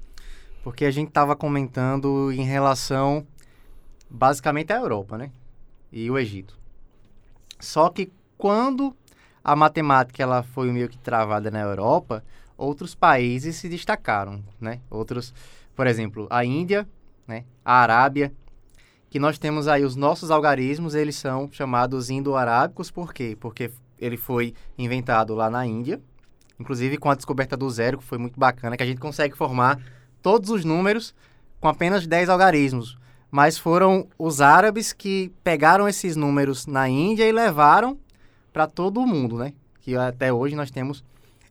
porque 0.62 0.84
a 0.84 0.90
gente 0.90 1.08
estava 1.08 1.34
comentando 1.34 2.30
em 2.30 2.44
relação 2.44 3.26
basicamente 4.10 4.72
à 4.72 4.76
Europa, 4.76 5.16
né? 5.16 5.30
E 5.90 6.10
o 6.10 6.18
Egito. 6.18 6.56
Só 7.58 7.88
que 7.88 8.12
quando 8.36 8.94
a 9.42 9.56
matemática 9.56 10.22
ela 10.22 10.42
foi 10.42 10.70
meio 10.70 10.88
que 10.88 10.98
travada 10.98 11.50
na 11.50 11.60
Europa, 11.60 12.22
outros 12.56 12.94
países 12.94 13.56
se 13.56 13.68
destacaram, 13.68 14.42
né? 14.60 14.80
Outros, 14.90 15.32
por 15.74 15.86
exemplo, 15.86 16.26
a 16.30 16.44
Índia, 16.44 16.86
né? 17.26 17.44
A 17.64 17.80
Arábia, 17.80 18.32
que 19.08 19.18
nós 19.18 19.38
temos 19.38 19.66
aí 19.66 19.84
os 19.84 19.96
nossos 19.96 20.30
algarismos, 20.30 20.94
eles 20.94 21.16
são 21.16 21.48
chamados 21.50 22.10
indo-arábicos, 22.10 22.90
por 22.90 23.14
quê? 23.14 23.36
Porque 23.40 23.70
ele 24.00 24.16
foi 24.16 24.54
inventado 24.76 25.34
lá 25.34 25.50
na 25.50 25.66
Índia, 25.66 26.00
inclusive 26.58 26.96
com 26.96 27.10
a 27.10 27.14
descoberta 27.14 27.56
do 27.56 27.68
zero, 27.70 27.98
que 27.98 28.04
foi 28.04 28.18
muito 28.18 28.38
bacana, 28.38 28.76
que 28.76 28.82
a 28.82 28.86
gente 28.86 29.00
consegue 29.00 29.36
formar 29.36 29.80
todos 30.22 30.50
os 30.50 30.64
números 30.64 31.14
com 31.60 31.68
apenas 31.68 32.06
10 32.06 32.28
algarismos. 32.28 32.96
Mas 33.30 33.58
foram 33.58 34.08
os 34.18 34.40
árabes 34.40 34.92
que 34.92 35.30
pegaram 35.44 35.86
esses 35.86 36.16
números 36.16 36.66
na 36.66 36.88
Índia 36.88 37.28
e 37.28 37.32
levaram 37.32 37.98
para 38.52 38.66
todo 38.66 39.00
o 39.00 39.06
mundo, 39.06 39.36
né? 39.36 39.52
Que 39.80 39.94
até 39.96 40.32
hoje 40.32 40.54
nós 40.56 40.70
temos 40.70 41.04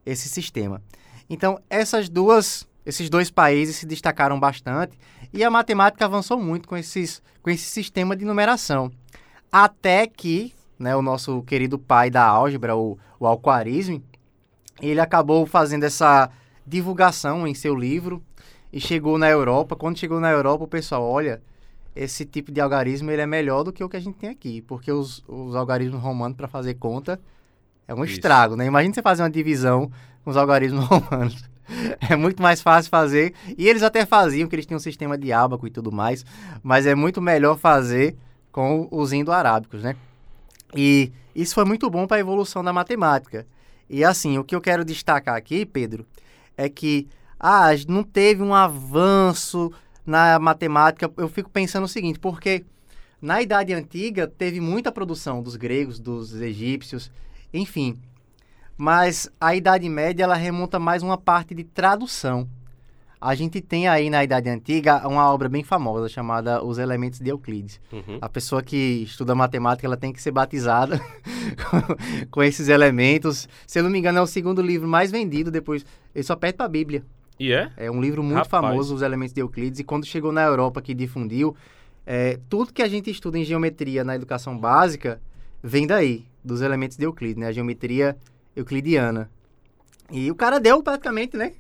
esse 0.05 0.27
sistema. 0.27 0.81
Então, 1.29 1.60
essas 1.69 2.10
duas, 2.10 2.67
esses 2.86 3.10
dois 3.10 3.29
países 3.29 3.75
se 3.75 3.86
destacaram 3.86 4.39
bastante 4.39 4.97
e 5.31 5.43
a 5.43 5.51
matemática 5.51 6.05
avançou 6.05 6.39
muito 6.39 6.67
com, 6.67 6.75
esses, 6.75 7.21
com 7.43 7.49
esse 7.49 7.65
sistema 7.65 8.15
de 8.15 8.25
numeração. 8.25 8.91
Até 9.51 10.07
que 10.07 10.53
né, 10.77 10.95
o 10.95 11.01
nosso 11.01 11.41
querido 11.43 11.77
pai 11.77 12.09
da 12.09 12.23
álgebra, 12.23 12.75
o, 12.75 12.97
o 13.19 13.27
Alquarisme, 13.27 14.03
ele 14.81 14.99
acabou 14.99 15.45
fazendo 15.45 15.83
essa 15.83 16.29
divulgação 16.65 17.47
em 17.47 17.53
seu 17.53 17.75
livro 17.75 18.21
e 18.71 18.79
chegou 18.79 19.17
na 19.17 19.29
Europa. 19.29 19.75
Quando 19.75 19.97
chegou 19.97 20.19
na 20.19 20.29
Europa, 20.29 20.65
o 20.65 20.67
pessoal, 20.67 21.03
olha, 21.03 21.41
esse 21.95 22.25
tipo 22.25 22.51
de 22.51 22.61
algarismo 22.61 23.09
ele 23.09 23.21
é 23.21 23.25
melhor 23.25 23.63
do 23.63 23.73
que 23.73 23.83
o 23.83 23.89
que 23.89 23.97
a 23.97 23.99
gente 23.99 24.17
tem 24.17 24.29
aqui, 24.29 24.61
porque 24.61 24.91
os, 24.91 25.23
os 25.27 25.55
algarismos 25.55 26.01
romanos 26.01 26.37
para 26.37 26.47
fazer 26.47 26.75
conta 26.75 27.19
é 27.87 27.93
um 27.93 28.03
Isso. 28.03 28.13
estrago, 28.13 28.55
né? 28.55 28.65
Imagina 28.65 28.93
você 28.93 29.01
fazer 29.01 29.23
uma 29.23 29.29
divisão 29.29 29.89
com 30.23 30.29
os 30.29 30.37
algarismos 30.37 30.85
romanos. 30.87 31.43
É 32.09 32.15
muito 32.15 32.41
mais 32.41 32.61
fácil 32.61 32.89
fazer. 32.89 33.33
E 33.57 33.67
eles 33.67 33.83
até 33.83 34.05
faziam, 34.05 34.47
que 34.47 34.55
eles 34.55 34.65
tinham 34.65 34.77
um 34.77 34.81
sistema 34.81 35.17
de 35.17 35.33
ábaco 35.33 35.67
e 35.67 35.69
tudo 35.69 35.91
mais. 35.91 36.25
Mas 36.63 36.85
é 36.85 36.95
muito 36.95 37.21
melhor 37.21 37.57
fazer 37.57 38.15
com 38.51 38.87
os 38.91 39.11
indo-arábicos, 39.11 39.83
né? 39.83 39.95
E 40.75 41.12
isso 41.36 41.56
foi 41.56 41.65
muito 41.65 41.89
bom 41.89 42.08
para 42.08 42.17
a 42.17 42.19
evolução 42.19 42.63
da 42.63 42.73
matemática. 42.73 43.45
E 43.89 44.03
assim, 44.03 44.38
o 44.38 44.43
que 44.43 44.56
eu 44.56 44.62
quero 44.62 44.84
destacar 44.84 45.36
aqui, 45.36 45.65
Pedro, 45.65 46.06
é 46.58 46.67
que 46.67 47.08
ah, 47.39 47.69
não 47.88 48.03
teve 48.03 48.41
um 48.41 48.53
avanço 48.53 49.71
na 50.06 50.39
matemática. 50.39 51.12
Eu 51.17 51.30
fico 51.30 51.49
pensando 51.49 51.86
o 51.86 51.88
seguinte, 51.88 52.19
porque 52.19 52.65
na 53.21 53.41
Idade 53.41 53.73
Antiga 53.73 54.27
teve 54.27 54.60
muita 54.60 54.91
produção 54.91 55.41
dos 55.41 55.56
gregos, 55.56 55.99
dos 55.99 56.34
egípcios, 56.36 57.12
enfim. 57.53 57.99
Mas 58.77 59.30
a 59.39 59.56
Idade 59.56 59.88
Média 59.89 60.23
ela 60.23 60.36
remonta 60.36 60.80
mais 60.80 61.01
uma 61.01 61.17
parte 61.17 61.56
de 61.56 61.63
tradução. 61.63 62.47
A 63.19 63.34
gente 63.34 63.60
tem 63.62 63.88
aí 63.88 64.10
na 64.10 64.23
Idade 64.23 64.47
Antiga 64.49 65.08
uma 65.08 65.32
obra 65.32 65.49
bem 65.49 65.63
famosa 65.63 66.08
chamada 66.08 66.63
Os 66.63 66.77
Elementos 66.77 67.19
de 67.19 67.30
Euclides. 67.30 67.82
Uhum. 67.91 68.19
A 68.21 68.30
pessoa 68.30 68.62
que 68.62 69.03
estuda 69.03 69.34
matemática 69.34 69.88
ela 69.88 69.97
tem 69.97 70.13
que 70.13 70.21
ser 70.21 70.32
batizada 70.32 71.01
com 72.30 72.43
esses 72.43 72.69
elementos. 72.69 73.49
Se 73.65 73.80
eu 73.80 73.84
não 73.84 73.89
me 73.89 73.97
engano, 73.97 74.19
é 74.19 74.21
o 74.21 74.27
segundo 74.27 74.62
livro 74.62 74.88
mais 74.88 75.12
vendido 75.12 75.49
depois. 75.49 75.84
Ele 76.13 76.23
só 76.23 76.36
perde 76.36 76.58
para 76.58 76.67
a 76.67 76.69
Bíblia. 76.69 77.03
E 77.39 77.51
é? 77.51 77.71
É 77.75 77.89
um 77.89 78.01
livro 78.01 78.21
muito 78.21 78.38
Rapaz. 78.38 78.65
famoso, 78.65 78.93
Os 78.93 79.01
Elementos 79.01 79.34
de 79.34 79.41
Euclides. 79.41 79.80
E 79.80 79.84
quando 79.84 80.06
chegou 80.06 80.32
na 80.32 80.43
Europa 80.43 80.82
que 80.82 80.93
difundiu, 80.93 81.56
é, 82.06 82.39
tudo 82.47 82.71
que 82.71 82.84
a 82.84 82.88
gente 82.88 83.10
estuda 83.10 83.38
em 83.39 83.43
geometria 83.43 84.03
na 84.03 84.15
educação 84.15 84.58
básica 84.58 85.19
vem 85.62 85.88
daí, 85.88 86.25
dos 86.43 86.62
elementos 86.62 86.97
de 86.97 87.06
Euclides, 87.06 87.38
né? 87.38 87.47
A 87.47 87.51
geometria 87.51 88.15
euclidiana. 88.56 89.30
E 90.12 90.32
o 90.32 90.36
cara 90.36 90.60
deu 90.60 90.82
praticamente, 90.82 91.36
né? 91.36 91.53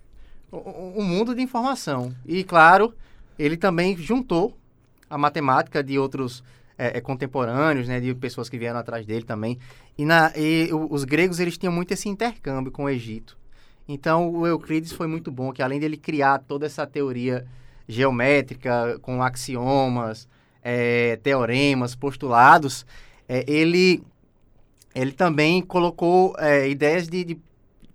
Um 0.51 1.03
mundo 1.03 1.35
de 1.35 1.41
informação. 1.41 2.13
E, 2.25 2.43
claro, 2.43 2.93
ele 3.37 3.57
também 3.57 3.95
juntou 3.97 4.55
a 5.09 5.17
matemática 5.17 5.83
de 5.83 5.97
outros 5.97 6.43
é, 6.77 6.97
é, 6.97 7.01
contemporâneos, 7.01 7.87
né, 7.87 7.99
de 7.99 8.13
pessoas 8.13 8.49
que 8.49 8.57
vieram 8.57 8.79
atrás 8.79 9.05
dele 9.05 9.25
também. 9.25 9.57
E, 9.97 10.05
na, 10.05 10.31
e 10.35 10.69
os 10.71 11.03
gregos 11.03 11.39
eles 11.39 11.57
tinham 11.57 11.73
muito 11.73 11.91
esse 11.91 12.07
intercâmbio 12.07 12.71
com 12.71 12.85
o 12.85 12.89
Egito. 12.89 13.37
Então, 13.87 14.29
o 14.29 14.45
Euclides 14.45 14.91
foi 14.91 15.07
muito 15.07 15.31
bom, 15.31 15.51
que 15.51 15.61
além 15.61 15.79
dele 15.79 15.97
criar 15.97 16.39
toda 16.39 16.65
essa 16.65 16.85
teoria 16.85 17.45
geométrica 17.87 18.99
com 19.01 19.23
axiomas, 19.23 20.27
é, 20.61 21.15
teoremas, 21.17 21.95
postulados, 21.95 22.85
é, 23.29 23.45
ele, 23.47 24.03
ele 24.93 25.13
também 25.13 25.61
colocou 25.61 26.35
é, 26.37 26.69
ideias 26.69 27.07
de, 27.07 27.23
de 27.23 27.39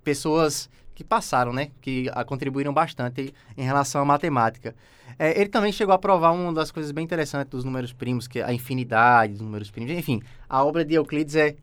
pessoas 0.03 0.71
que 1.03 1.09
passaram, 1.09 1.53
né? 1.53 1.71
Que 1.81 2.11
a, 2.13 2.25
contribuíram 2.25 2.73
bastante 2.73 3.35
em 3.57 3.65
relação 3.65 4.03
à 4.03 4.05
matemática. 4.05 4.75
É, 5.19 5.39
ele 5.39 5.51
também 5.51 5.73
chegou 5.73 5.95
a 5.95 5.99
provar 5.99 6.33
uma 6.33 6.53
das 6.53 6.71
coisas 6.71 6.93
bem 6.93 7.05
interessantes 7.05 7.51
dos 7.51 7.65
números 7.65 7.93
primos, 7.93 8.27
que 8.27 8.41
é 8.41 8.45
a 8.45 8.53
infinidade 8.53 9.35
dos 9.35 9.43
números 9.43 9.71
primos. 9.71 9.91
Enfim, 9.91 10.23
a 10.49 10.65
obra 10.65 10.85
de 10.85 10.95
Euclides 10.95 11.37
é... 11.37 11.57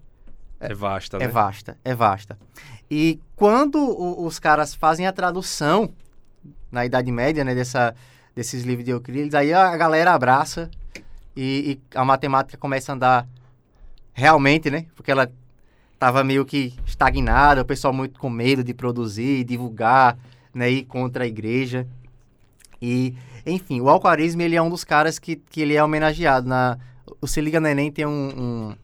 É, 0.60 0.72
é 0.72 0.74
vasta, 0.74 1.18
é 1.18 1.20
né? 1.20 1.26
É 1.26 1.28
vasta, 1.28 1.78
é 1.84 1.96
vasta. 1.96 2.38
E 2.92 3.20
quando 3.36 3.80
o, 3.80 4.26
os 4.26 4.40
caras 4.40 4.76
fazem 4.76 5.08
a 5.08 5.14
tradução, 5.14 5.90
na 6.72 6.86
Idade 6.86 7.12
Média, 7.12 7.44
né, 7.44 7.56
dessa, 7.56 7.96
desses 8.36 8.64
livros 8.64 8.86
de 8.86 8.92
Euclides, 8.92 9.34
aí 9.34 9.54
a 9.54 9.76
galera 9.76 10.14
abraça 10.14 10.70
e, 11.36 11.80
e 11.94 11.98
a 11.98 12.04
matemática 12.04 12.58
começa 12.58 12.92
a 12.92 12.96
andar 12.96 13.28
realmente, 14.14 14.70
né? 14.70 14.86
Porque 14.96 15.12
ela 15.12 15.32
estava 16.00 16.24
meio 16.24 16.46
que 16.46 16.74
estagnada, 16.86 17.62
o 17.62 17.66
pessoal 17.66 17.94
muito 17.94 18.18
com 18.18 18.30
medo 18.30 18.64
de 18.64 18.74
produzir, 18.74 19.44
divulgar 19.44 20.18
né, 20.54 20.72
ir 20.72 20.86
contra 20.86 21.26
a 21.26 21.28
igreja. 21.28 21.86
E, 22.82 23.14
enfim, 23.46 23.82
o 23.82 23.90
alquarismo 23.90 24.42
ele 24.42 24.56
é 24.56 24.62
um 24.62 24.70
dos 24.70 24.86
caras 24.86 25.20
que, 25.20 25.36
que 25.36 25.60
ele 25.60 25.76
é 25.76 25.84
homenageado. 25.84 26.48
Na, 26.48 26.80
o 27.20 27.28
Se 27.28 27.42
Liga 27.42 27.60
no 27.60 27.68
Enem 27.68 27.92
tem 27.92 28.06
um, 28.06 28.30
um, 28.38 28.76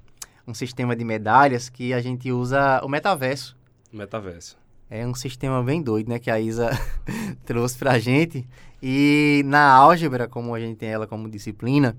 um 0.49 0.54
sistema 0.54 0.93
de 0.93 1.06
medalhas 1.06 1.69
que 1.69 1.93
a 1.93 2.01
gente 2.01 2.30
usa 2.34 2.82
o 2.84 2.89
metaverso. 2.89 3.56
Metaverso. 3.93 4.58
É 4.89 5.08
um 5.08 5.15
sistema 5.15 5.63
bem 5.63 5.82
doido, 5.82 6.10
né? 6.10 6.19
Que 6.19 6.30
a 6.30 6.38
Isa 6.38 6.69
trouxe 7.45 7.78
pra 7.78 7.97
gente. 7.97 8.45
E 8.84 9.41
na 9.45 9.71
álgebra, 9.71 10.28
como 10.28 10.54
a 10.54 10.60
gente 10.60 10.75
tem 10.75 10.89
ela 10.89 11.08
como 11.08 11.30
disciplina, 11.30 11.95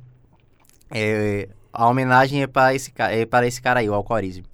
é, 0.91 1.49
a 1.73 1.89
homenagem 1.89 2.43
é 2.43 2.47
para 2.47 2.75
esse, 2.75 2.93
é 2.99 3.25
para 3.25 3.47
esse 3.47 3.63
cara 3.63 3.81
aí, 3.81 3.89
o 3.89 3.95
Alcorismo. 3.95 4.45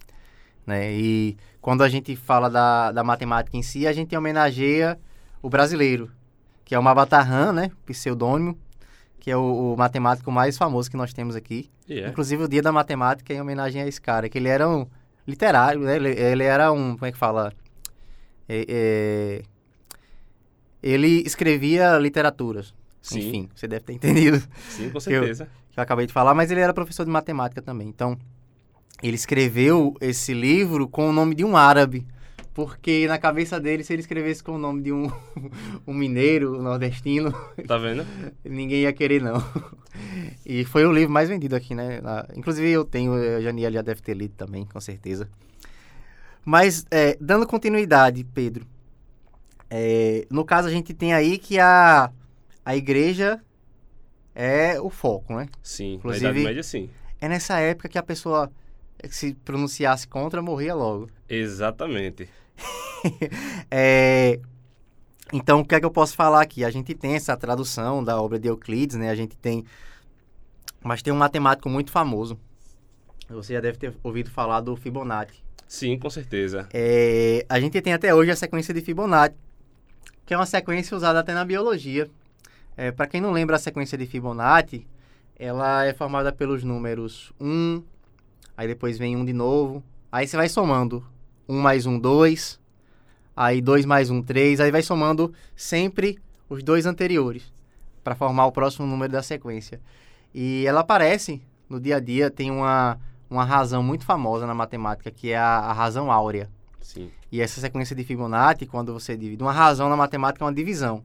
Né? 0.66 0.92
E 0.92 1.36
quando 1.60 1.82
a 1.82 1.88
gente 1.88 2.14
fala 2.16 2.48
da, 2.48 2.92
da 2.92 3.04
matemática 3.04 3.56
em 3.56 3.62
si, 3.62 3.86
a 3.86 3.92
gente 3.92 4.16
homenageia 4.16 4.98
o 5.40 5.48
brasileiro, 5.48 6.10
que 6.64 6.74
é 6.74 6.78
o 6.78 6.82
Mabatarran, 6.82 7.52
né? 7.52 7.70
Pseudônimo, 7.84 8.56
que 9.18 9.30
é 9.30 9.36
o, 9.36 9.74
o 9.74 9.76
matemático 9.76 10.30
mais 10.30 10.56
famoso 10.56 10.90
que 10.90 10.96
nós 10.96 11.12
temos 11.12 11.36
aqui. 11.36 11.70
E 11.88 12.00
é. 12.00 12.08
Inclusive 12.08 12.44
o 12.44 12.48
dia 12.48 12.62
da 12.62 12.72
matemática 12.72 13.32
é 13.32 13.36
em 13.36 13.40
homenagem 13.40 13.82
a 13.82 13.86
esse 13.86 14.00
cara, 14.00 14.28
que 14.28 14.38
ele 14.38 14.48
era 14.48 14.68
um 14.68 14.86
literário, 15.26 15.80
né? 15.80 15.96
Ele, 15.96 16.10
ele 16.10 16.44
era 16.44 16.72
um, 16.72 16.94
como 16.94 17.06
é 17.06 17.12
que 17.12 17.18
fala? 17.18 17.52
É, 18.48 18.66
é, 18.68 19.42
ele 20.82 21.22
escrevia 21.26 21.98
literaturas. 21.98 22.74
Sim. 23.00 23.18
Enfim, 23.18 23.48
você 23.54 23.66
deve 23.66 23.84
ter 23.84 23.92
entendido 23.94 24.40
Sim, 24.68 24.90
com 24.90 24.98
certeza. 25.00 25.48
que 25.72 25.78
eu 25.78 25.82
acabei 25.82 26.06
de 26.06 26.12
falar, 26.12 26.34
mas 26.34 26.50
ele 26.50 26.60
era 26.60 26.72
professor 26.72 27.04
de 27.04 27.10
matemática 27.10 27.60
também. 27.60 27.88
Então, 27.88 28.16
ele 29.02 29.16
escreveu 29.16 29.94
esse 30.00 30.32
livro 30.32 30.88
com 30.88 31.08
o 31.08 31.12
nome 31.12 31.34
de 31.34 31.44
um 31.44 31.56
árabe. 31.56 32.06
Porque 32.54 33.06
na 33.06 33.18
cabeça 33.18 33.58
dele, 33.58 33.82
se 33.82 33.94
ele 33.94 34.00
escrevesse 34.02 34.44
com 34.44 34.52
o 34.52 34.58
nome 34.58 34.82
de 34.82 34.92
um, 34.92 35.10
um 35.86 35.94
mineiro, 35.94 36.58
um 36.58 36.62
nordestino, 36.62 37.32
Tá 37.66 37.78
vendo? 37.78 38.06
ninguém 38.44 38.82
ia 38.82 38.92
querer, 38.92 39.22
não. 39.22 39.42
E 40.44 40.62
foi 40.64 40.84
o 40.84 40.92
livro 40.92 41.10
mais 41.10 41.30
vendido 41.30 41.56
aqui, 41.56 41.74
né? 41.74 42.00
Na- 42.02 42.26
Inclusive 42.36 42.68
eu 42.70 42.84
tenho, 42.84 43.14
a 43.14 43.40
Janiel 43.40 43.72
já 43.72 43.80
deve 43.82 44.02
ter 44.02 44.14
lido 44.14 44.34
também, 44.36 44.66
com 44.66 44.78
certeza. 44.80 45.28
Mas, 46.44 46.84
é, 46.90 47.16
dando 47.20 47.46
continuidade, 47.46 48.22
Pedro, 48.34 48.66
é, 49.70 50.26
no 50.30 50.44
caso 50.44 50.68
a 50.68 50.70
gente 50.70 50.92
tem 50.92 51.14
aí 51.14 51.38
que 51.38 51.58
a, 51.58 52.10
a 52.64 52.76
igreja 52.76 53.40
é 54.34 54.78
o 54.80 54.90
foco, 54.90 55.34
né? 55.34 55.48
Sim, 55.62 55.94
Inclusive- 55.94 56.24
na 56.24 56.30
Idade 56.32 56.44
Média, 56.44 56.62
sim. 56.62 56.90
É 57.20 57.28
nessa 57.28 57.58
época 57.60 57.88
que 57.88 57.96
a 57.96 58.02
pessoa 58.02 58.50
se 59.10 59.34
pronunciasse 59.44 60.06
contra, 60.08 60.42
morria 60.42 60.74
logo. 60.74 61.08
Exatamente. 61.28 62.28
É, 63.70 64.38
Então, 65.32 65.60
o 65.60 65.64
que 65.64 65.74
é 65.74 65.80
que 65.80 65.86
eu 65.86 65.90
posso 65.90 66.14
falar 66.14 66.42
aqui? 66.42 66.64
A 66.64 66.70
gente 66.70 66.94
tem 66.94 67.14
essa 67.14 67.36
tradução 67.36 68.04
da 68.04 68.20
obra 68.20 68.38
de 68.38 68.48
Euclides, 68.48 68.96
né? 68.96 69.10
A 69.10 69.14
gente 69.14 69.36
tem... 69.36 69.64
Mas 70.84 71.00
tem 71.02 71.12
um 71.12 71.16
matemático 71.16 71.68
muito 71.68 71.90
famoso. 71.90 72.38
Você 73.28 73.54
já 73.54 73.60
deve 73.60 73.78
ter 73.78 73.94
ouvido 74.02 74.30
falar 74.30 74.60
do 74.60 74.76
Fibonacci. 74.76 75.42
Sim, 75.66 75.98
com 75.98 76.10
certeza. 76.10 76.68
É, 76.72 77.46
A 77.48 77.58
gente 77.58 77.80
tem 77.80 77.94
até 77.94 78.14
hoje 78.14 78.30
a 78.30 78.36
sequência 78.36 78.74
de 78.74 78.82
Fibonacci, 78.82 79.34
que 80.26 80.34
é 80.34 80.36
uma 80.36 80.44
sequência 80.46 80.94
usada 80.96 81.20
até 81.20 81.32
na 81.32 81.44
biologia. 81.44 82.10
É, 82.76 82.90
Para 82.92 83.06
quem 83.06 83.20
não 83.20 83.32
lembra 83.32 83.56
a 83.56 83.58
sequência 83.58 83.96
de 83.96 84.04
Fibonacci, 84.06 84.86
ela 85.38 85.84
é 85.86 85.94
formada 85.94 86.30
pelos 86.30 86.62
números 86.62 87.32
1, 87.40 87.82
aí 88.56 88.66
depois 88.66 88.98
vem 88.98 89.16
1 89.16 89.24
de 89.24 89.32
novo, 89.32 89.82
aí 90.10 90.26
você 90.26 90.36
vai 90.36 90.48
somando 90.48 91.04
1 91.48 91.58
mais 91.58 91.86
1, 91.86 91.98
2, 91.98 92.60
aí 93.36 93.60
2 93.60 93.84
mais 93.84 94.10
1, 94.10 94.22
3, 94.22 94.60
aí 94.60 94.70
vai 94.70 94.82
somando 94.82 95.32
sempre 95.56 96.18
os 96.48 96.62
dois 96.62 96.86
anteriores, 96.86 97.52
para 98.04 98.14
formar 98.14 98.46
o 98.46 98.52
próximo 98.52 98.86
número 98.86 99.12
da 99.12 99.22
sequência. 99.22 99.80
E 100.34 100.64
ela 100.66 100.80
aparece 100.80 101.42
no 101.68 101.80
dia 101.80 101.96
a 101.96 102.00
dia, 102.00 102.30
tem 102.30 102.50
uma, 102.50 102.98
uma 103.28 103.44
razão 103.44 103.82
muito 103.82 104.04
famosa 104.04 104.46
na 104.46 104.54
matemática, 104.54 105.10
que 105.10 105.30
é 105.30 105.38
a, 105.38 105.58
a 105.58 105.72
razão 105.72 106.12
áurea. 106.12 106.50
Sim. 106.80 107.10
E 107.30 107.40
essa 107.40 107.60
sequência 107.60 107.96
de 107.96 108.04
Fibonacci, 108.04 108.66
quando 108.66 108.92
você 108.92 109.16
divide, 109.16 109.42
uma 109.42 109.52
razão 109.52 109.88
na 109.88 109.96
matemática 109.96 110.44
é 110.44 110.46
uma 110.46 110.54
divisão, 110.54 111.02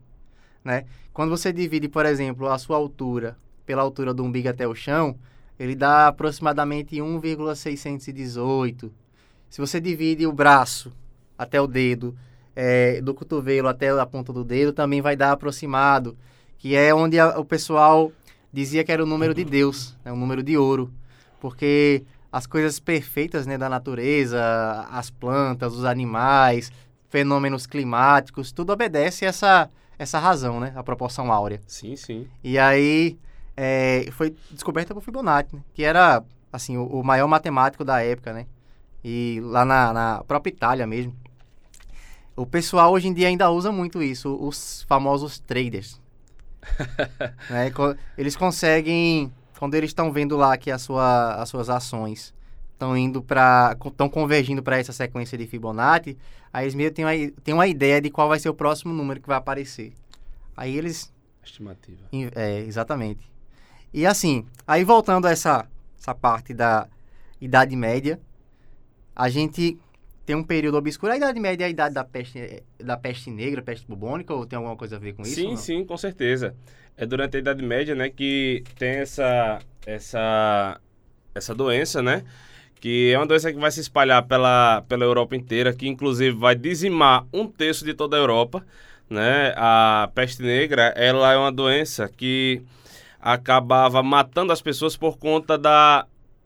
né? 0.64 0.86
Quando 1.14 1.30
você 1.30 1.54
divide, 1.54 1.88
por 1.88 2.06
exemplo, 2.06 2.50
a 2.50 2.58
sua 2.58 2.78
altura 2.78 3.38
pela 3.66 3.82
altura 3.82 4.14
do 4.14 4.24
umbigo 4.24 4.48
até 4.48 4.68
o 4.68 4.74
chão, 4.74 5.18
ele 5.60 5.76
dá 5.76 6.08
aproximadamente 6.08 7.02
1,618. 7.02 8.92
Se 9.50 9.60
você 9.62 9.80
divide 9.80 10.26
o 10.28 10.32
braço 10.34 10.92
até 11.38 11.60
o 11.62 11.68
dedo, 11.68 12.16
eh, 12.56 13.02
do 13.02 13.14
cotovelo 13.14 13.68
até 13.68 13.90
a 13.90 14.06
ponta 14.06 14.34
do 14.34 14.44
dedo, 14.44 14.74
também 14.74 15.02
vai 15.02 15.16
dar 15.16 15.32
aproximado, 15.32 16.18
que 16.58 16.76
é 16.76 16.94
onde 16.94 17.20
a- 17.20 17.40
o 17.40 17.46
pessoal 17.46 18.12
dizia 18.52 18.84
que 18.84 18.92
era 18.92 19.04
o 19.04 19.08
número 19.08 19.34
de 19.34 19.44
Deus, 19.44 19.96
né? 20.04 20.12
o 20.12 20.16
número 20.16 20.42
de 20.44 20.58
ouro, 20.58 20.92
porque 21.40 22.04
as 22.32 22.46
coisas 22.48 22.80
perfeitas 22.80 23.46
né, 23.46 23.58
da 23.58 23.70
natureza, 23.70 24.42
as 24.92 25.10
plantas, 25.10 25.74
os 25.74 25.86
animais, 25.86 26.72
fenômenos 27.10 27.66
climáticos, 27.66 28.52
tudo 28.52 28.74
obedece 28.74 29.26
a 29.26 29.30
essa, 29.30 29.70
essa 29.98 30.20
razão, 30.20 30.60
né? 30.60 30.74
A 30.76 30.84
proporção 30.84 31.32
áurea. 31.32 31.62
Sim, 31.66 31.96
sim. 31.96 32.28
E 32.44 32.58
aí 32.60 33.18
é, 33.58 34.08
foi 34.12 34.36
descoberta 34.52 34.94
por 34.94 35.02
Fibonacci, 35.02 35.56
né? 35.56 35.64
que 35.74 35.84
era 35.84 36.24
assim 36.54 36.78
o, 36.78 36.86
o 36.86 37.04
maior 37.04 37.28
matemático 37.28 37.84
da 37.84 38.04
época, 38.04 38.32
né? 38.32 38.46
E 39.04 39.42
lá 39.44 39.66
na, 39.66 39.92
na 39.92 40.24
própria 40.24 40.52
Itália 40.52 40.86
mesmo. 40.86 41.16
O 42.36 42.46
pessoal 42.46 42.92
hoje 42.94 43.08
em 43.08 43.14
dia 43.14 43.28
ainda 43.28 43.50
usa 43.50 43.72
muito 43.72 44.02
isso, 44.04 44.38
os 44.40 44.84
famosos 44.84 45.40
traders. 45.40 46.00
né? 47.50 47.72
Eles 48.16 48.36
conseguem, 48.36 49.34
quando 49.58 49.74
eles 49.74 49.90
estão 49.90 50.12
vendo 50.12 50.38
lá 50.38 50.56
que 50.56 50.70
a 50.70 50.78
sua, 50.78 51.34
as 51.42 51.50
suas 51.50 51.68
ações 51.68 52.34
estão 52.74 52.96
indo 52.96 53.24
para, 53.24 53.76
estão 53.84 54.08
convergindo 54.08 54.62
para 54.62 54.78
essa 54.78 54.94
sequência 54.94 55.36
de 55.36 55.48
Fibonacci, 55.48 56.16
aí 56.54 56.66
eles 56.66 56.76
meio 56.76 56.92
têm 56.92 57.06
uma, 57.06 57.12
têm 57.44 57.54
uma 57.56 57.66
ideia 57.66 58.00
de 58.00 58.12
qual 58.12 58.28
vai 58.28 58.40
ser 58.40 58.50
o 58.50 58.54
próximo 58.54 58.94
número 58.94 59.20
que 59.20 59.28
vai 59.28 59.38
aparecer. 59.38 59.94
Aí 60.56 60.78
eles 60.78 61.12
Estimativa. 61.44 62.04
É, 62.36 62.60
exatamente. 62.60 63.37
E 63.94 64.06
assim, 64.06 64.46
aí 64.66 64.84
voltando 64.84 65.28
a 65.28 65.32
essa, 65.32 65.68
essa 66.00 66.14
parte 66.14 66.54
da 66.54 66.88
Idade 67.40 67.76
Média, 67.76 68.20
a 69.16 69.30
gente 69.30 69.78
tem 70.26 70.36
um 70.36 70.44
período 70.44 70.78
obscuro. 70.78 71.14
A 71.14 71.18
Idade 71.18 71.40
Média 71.40 71.64
é 71.64 71.68
a 71.68 71.70
idade 71.70 71.96
da 71.96 72.04
peste, 72.04 72.62
da 72.78 72.98
peste 72.98 73.32
negra, 73.32 73.62
peste 73.62 73.88
bubônica, 73.88 74.34
ou 74.34 74.46
tem 74.46 74.58
alguma 74.58 74.76
coisa 74.76 74.98
a 74.98 75.00
ver 75.00 75.14
com 75.14 75.22
isso? 75.22 75.36
Sim, 75.36 75.56
sim, 75.56 75.86
com 75.86 75.96
certeza. 75.96 76.54
É 76.98 77.06
durante 77.06 77.38
a 77.38 77.40
Idade 77.40 77.64
Média, 77.64 77.96
né, 77.96 78.10
que 78.10 78.64
tem 78.78 78.98
essa, 78.98 79.60
essa, 79.86 80.80
essa 81.34 81.56
doença, 81.56 82.02
né? 82.02 82.24
Que 82.80 83.12
é 83.14 83.18
uma 83.18 83.26
doença 83.26 83.52
que 83.52 83.58
vai 83.58 83.72
se 83.72 83.80
espalhar 83.80 84.22
pela, 84.28 84.82
pela 84.82 85.06
Europa 85.06 85.36
inteira, 85.36 85.74
que 85.74 85.88
inclusive 85.88 86.36
vai 86.36 86.56
dizimar 86.56 87.26
um 87.32 87.48
terço 87.48 87.86
de 87.86 87.94
toda 87.94 88.18
a 88.18 88.20
Europa, 88.20 88.66
né? 89.10 89.54
A 89.56 90.12
peste 90.14 90.44
negra, 90.44 90.94
ela 90.96 91.32
é 91.32 91.38
uma 91.38 91.52
doença 91.52 92.08
que 92.10 92.62
acabava 93.20 94.02
matando 94.04 94.54
as 94.54 94.62
pessoas 94.62 94.96
por 94.96 95.18
conta 95.18 95.58
da, 95.58 96.06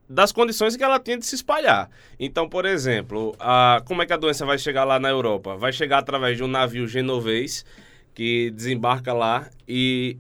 das 0.10 0.31
condições 0.31 0.75
que 0.75 0.84
ela 0.84 0.99
tinha 0.99 1.17
de 1.17 1.25
se 1.25 1.36
espalhar. 1.36 1.89
Então, 2.19 2.47
por 2.47 2.65
exemplo, 2.65 3.36
a, 3.39 3.81
como 3.86 4.01
é 4.01 4.05
que 4.05 4.13
a 4.13 4.17
doença 4.17 4.45
vai 4.45 4.57
chegar 4.57 4.84
lá 4.84 4.99
na 4.99 5.10
Europa? 5.10 5.55
Vai 5.55 5.71
chegar 5.71 5.99
através 5.99 6.38
de 6.38 6.43
um 6.43 6.47
navio 6.47 6.88
genovês 6.88 7.65
que 8.13 8.51
desembarca 8.51 9.13
lá 9.13 9.49
e 9.67 10.17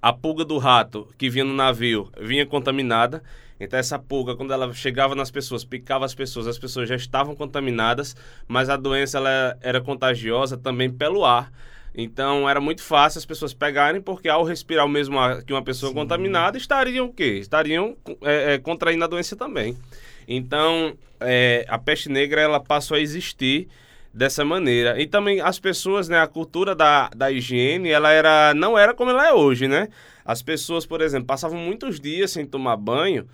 a 0.00 0.12
pulga 0.12 0.44
do 0.44 0.58
rato 0.58 1.08
que 1.18 1.28
vinha 1.28 1.44
no 1.44 1.54
navio 1.54 2.10
vinha 2.20 2.46
contaminada. 2.46 3.22
Então 3.58 3.78
essa 3.78 3.98
pulga, 3.98 4.36
quando 4.36 4.52
ela 4.52 4.72
chegava 4.72 5.14
nas 5.14 5.30
pessoas, 5.30 5.64
picava 5.64 6.04
as 6.04 6.14
pessoas, 6.14 6.46
as 6.46 6.58
pessoas 6.58 6.88
já 6.88 6.96
estavam 6.96 7.34
contaminadas, 7.34 8.14
mas 8.46 8.68
a 8.68 8.76
doença 8.76 9.18
ela 9.18 9.56
era 9.60 9.80
contagiosa 9.80 10.56
também 10.56 10.90
pelo 10.90 11.24
ar. 11.24 11.50
Então 11.96 12.48
era 12.48 12.60
muito 12.60 12.82
fácil 12.82 13.18
as 13.18 13.24
pessoas 13.24 13.54
pegarem, 13.54 14.02
porque 14.02 14.28
ao 14.28 14.44
respirar 14.44 14.84
o 14.84 14.88
mesmo 14.88 15.18
ar 15.18 15.42
que 15.42 15.52
uma 15.52 15.62
pessoa 15.62 15.90
Sim. 15.90 15.96
contaminada, 15.96 16.58
estariam 16.58 17.06
o 17.06 17.12
quê? 17.12 17.38
Estariam 17.40 17.96
é, 18.22 18.54
é, 18.54 18.58
contraindo 18.58 19.02
a 19.02 19.06
doença 19.06 19.34
também. 19.34 19.74
Então 20.28 20.94
é, 21.18 21.64
a 21.68 21.78
peste 21.78 22.10
negra 22.10 22.42
ela 22.42 22.60
passou 22.60 22.96
a 22.96 23.00
existir 23.00 23.68
dessa 24.12 24.44
maneira. 24.44 25.00
E 25.00 25.06
também 25.06 25.40
as 25.40 25.58
pessoas, 25.58 26.06
né, 26.08 26.20
a 26.20 26.26
cultura 26.26 26.74
da, 26.74 27.08
da 27.16 27.32
higiene, 27.32 27.88
ela 27.88 28.10
era 28.10 28.52
não 28.52 28.78
era 28.78 28.92
como 28.92 29.10
ela 29.10 29.28
é 29.28 29.32
hoje, 29.32 29.66
né? 29.66 29.88
As 30.22 30.42
pessoas, 30.42 30.84
por 30.84 31.00
exemplo, 31.00 31.26
passavam 31.26 31.58
muitos 31.58 31.98
dias 31.98 32.30
sem 32.30 32.44
tomar 32.44 32.76
banho 32.76 33.26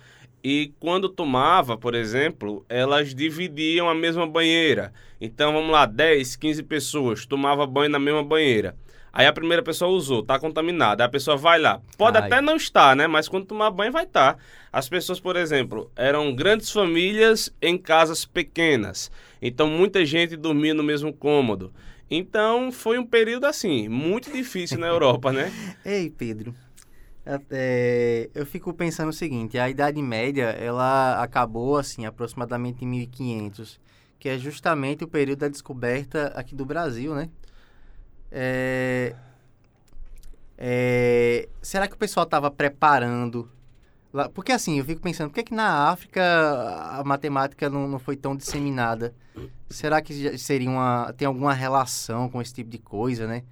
e 0.43 0.73
quando 0.79 1.07
tomava, 1.07 1.77
por 1.77 1.95
exemplo, 1.95 2.65
elas 2.67 3.15
dividiam 3.15 3.87
a 3.87 3.95
mesma 3.95 4.27
banheira. 4.27 4.93
Então, 5.21 5.53
vamos 5.53 5.71
lá, 5.71 5.85
10, 5.85 6.35
15 6.35 6.63
pessoas 6.63 7.25
tomava 7.25 7.65
banho 7.65 7.89
na 7.89 7.99
mesma 7.99 8.21
banheira. 8.21 8.75
Aí 9.13 9.27
a 9.27 9.31
primeira 9.31 9.61
pessoa 9.61 9.91
usou, 9.91 10.23
tá 10.23 10.39
contaminada. 10.39 11.03
Aí 11.03 11.07
a 11.07 11.09
pessoa 11.09 11.37
vai 11.37 11.59
lá. 11.59 11.79
Pode 11.97 12.17
Ai. 12.17 12.25
até 12.25 12.41
não 12.41 12.55
estar, 12.55 12.95
né? 12.95 13.05
Mas 13.05 13.29
quando 13.29 13.45
tomar 13.45 13.69
banho 13.69 13.91
vai 13.91 14.05
estar. 14.05 14.37
As 14.71 14.89
pessoas, 14.89 15.19
por 15.19 15.35
exemplo, 15.35 15.91
eram 15.95 16.35
grandes 16.35 16.71
famílias 16.71 17.53
em 17.61 17.77
casas 17.77 18.25
pequenas. 18.25 19.11
Então 19.39 19.67
muita 19.67 20.03
gente 20.03 20.35
dormia 20.35 20.73
no 20.73 20.81
mesmo 20.81 21.13
cômodo. 21.13 21.71
Então 22.09 22.71
foi 22.71 22.97
um 22.97 23.05
período 23.05 23.45
assim, 23.45 23.87
muito 23.87 24.31
difícil 24.31 24.79
na 24.79 24.87
Europa, 24.87 25.31
né? 25.31 25.51
Ei, 25.85 26.09
Pedro. 26.09 26.55
É, 27.49 28.29
eu 28.33 28.45
fico 28.45 28.73
pensando 28.73 29.09
o 29.09 29.13
seguinte, 29.13 29.57
a 29.57 29.69
Idade 29.69 30.01
Média, 30.01 30.45
ela 30.45 31.23
acabou 31.23 31.77
assim, 31.77 32.05
aproximadamente 32.05 32.83
em 32.83 32.87
1500, 32.87 33.79
que 34.19 34.27
é 34.27 34.37
justamente 34.37 35.03
o 35.03 35.07
período 35.07 35.39
da 35.39 35.47
descoberta 35.47 36.27
aqui 36.35 36.53
do 36.53 36.65
Brasil, 36.65 37.15
né? 37.15 37.29
É, 38.29 39.15
é, 40.57 41.47
será 41.61 41.87
que 41.87 41.95
o 41.95 41.97
pessoal 41.97 42.25
estava 42.25 42.51
preparando? 42.51 43.49
Lá, 44.11 44.29
porque 44.29 44.51
assim, 44.51 44.77
eu 44.77 44.85
fico 44.85 45.01
pensando, 45.01 45.29
por 45.29 45.35
que, 45.35 45.43
que 45.43 45.53
na 45.53 45.89
África 45.89 46.21
a 46.21 47.03
matemática 47.03 47.69
não, 47.69 47.87
não 47.87 47.99
foi 47.99 48.15
tão 48.15 48.35
disseminada? 48.35 49.13
Será 49.69 50.01
que 50.01 50.37
seria 50.37 50.69
uma, 50.69 51.13
tem 51.17 51.25
alguma 51.25 51.53
relação 51.53 52.29
com 52.29 52.41
esse 52.41 52.53
tipo 52.53 52.69
de 52.69 52.77
coisa, 52.77 53.25
né? 53.25 53.43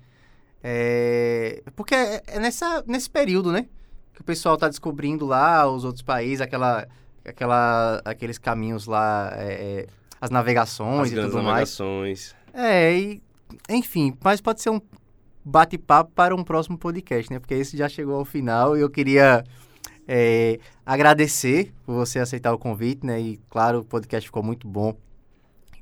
É, 0.63 1.63
porque 1.75 1.95
é, 1.95 2.21
é 2.27 2.39
nessa, 2.39 2.83
nesse 2.87 3.09
período, 3.09 3.51
né? 3.51 3.67
Que 4.13 4.21
o 4.21 4.23
pessoal 4.23 4.55
está 4.55 4.67
descobrindo 4.67 5.25
lá 5.25 5.67
os 5.69 5.83
outros 5.83 6.03
países, 6.03 6.41
aquela, 6.41 6.87
aquela, 7.25 8.01
aqueles 8.05 8.37
caminhos 8.37 8.85
lá, 8.85 9.33
é, 9.35 9.53
é 9.53 9.87
as 10.19 10.29
navegações 10.29 11.07
As 11.07 11.11
e 11.11 11.15
tudo 11.15 11.41
navegações. 11.41 12.35
mais. 12.53 12.65
É, 12.65 12.95
e, 12.95 13.21
enfim, 13.69 14.15
mas 14.23 14.39
pode 14.39 14.61
ser 14.61 14.69
um 14.69 14.79
bate-papo 15.43 16.11
para 16.13 16.35
um 16.35 16.43
próximo 16.43 16.77
podcast, 16.77 17.31
né? 17.33 17.39
Porque 17.39 17.55
esse 17.55 17.75
já 17.75 17.89
chegou 17.89 18.15
ao 18.15 18.25
final 18.25 18.77
e 18.77 18.81
eu 18.81 18.89
queria 18.89 19.43
é, 20.07 20.59
agradecer 20.85 21.73
por 21.85 21.95
você 21.95 22.19
aceitar 22.19 22.53
o 22.53 22.59
convite, 22.59 23.05
né? 23.05 23.19
E 23.19 23.39
claro, 23.49 23.79
o 23.79 23.85
podcast 23.85 24.27
ficou 24.27 24.43
muito 24.43 24.67
bom 24.67 24.95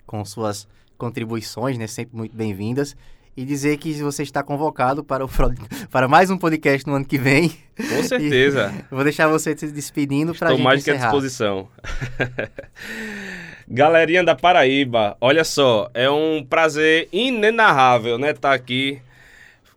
com 0.05 0.23
suas 0.23 0.67
contribuições, 0.97 1.77
né? 1.77 1.87
Sempre 1.87 2.15
muito 2.15 2.35
bem-vindas. 2.35 2.95
E 3.39 3.45
dizer 3.45 3.77
que 3.77 3.93
você 3.93 4.21
está 4.21 4.43
convocado 4.43 5.01
para, 5.01 5.23
o, 5.23 5.29
para 5.89 6.09
mais 6.09 6.29
um 6.29 6.37
podcast 6.37 6.85
no 6.85 6.95
ano 6.95 7.05
que 7.05 7.17
vem. 7.17 7.49
Com 7.77 8.03
certeza. 8.03 8.73
E 8.77 8.83
vou 8.93 9.01
deixar 9.01 9.29
você 9.29 9.55
se 9.55 9.71
despedindo 9.71 10.35
para 10.35 10.49
a 10.49 10.51
gente 10.51 10.59
Estou 10.59 10.69
mais 10.69 10.83
que 10.83 10.91
à 10.91 10.95
disposição. 10.95 11.69
Galerinha 13.65 14.25
da 14.25 14.35
Paraíba, 14.35 15.15
olha 15.21 15.45
só, 15.45 15.89
é 15.93 16.09
um 16.09 16.43
prazer 16.43 17.07
inenarrável, 17.13 18.17
né, 18.17 18.31
estar 18.31 18.51
aqui 18.51 18.99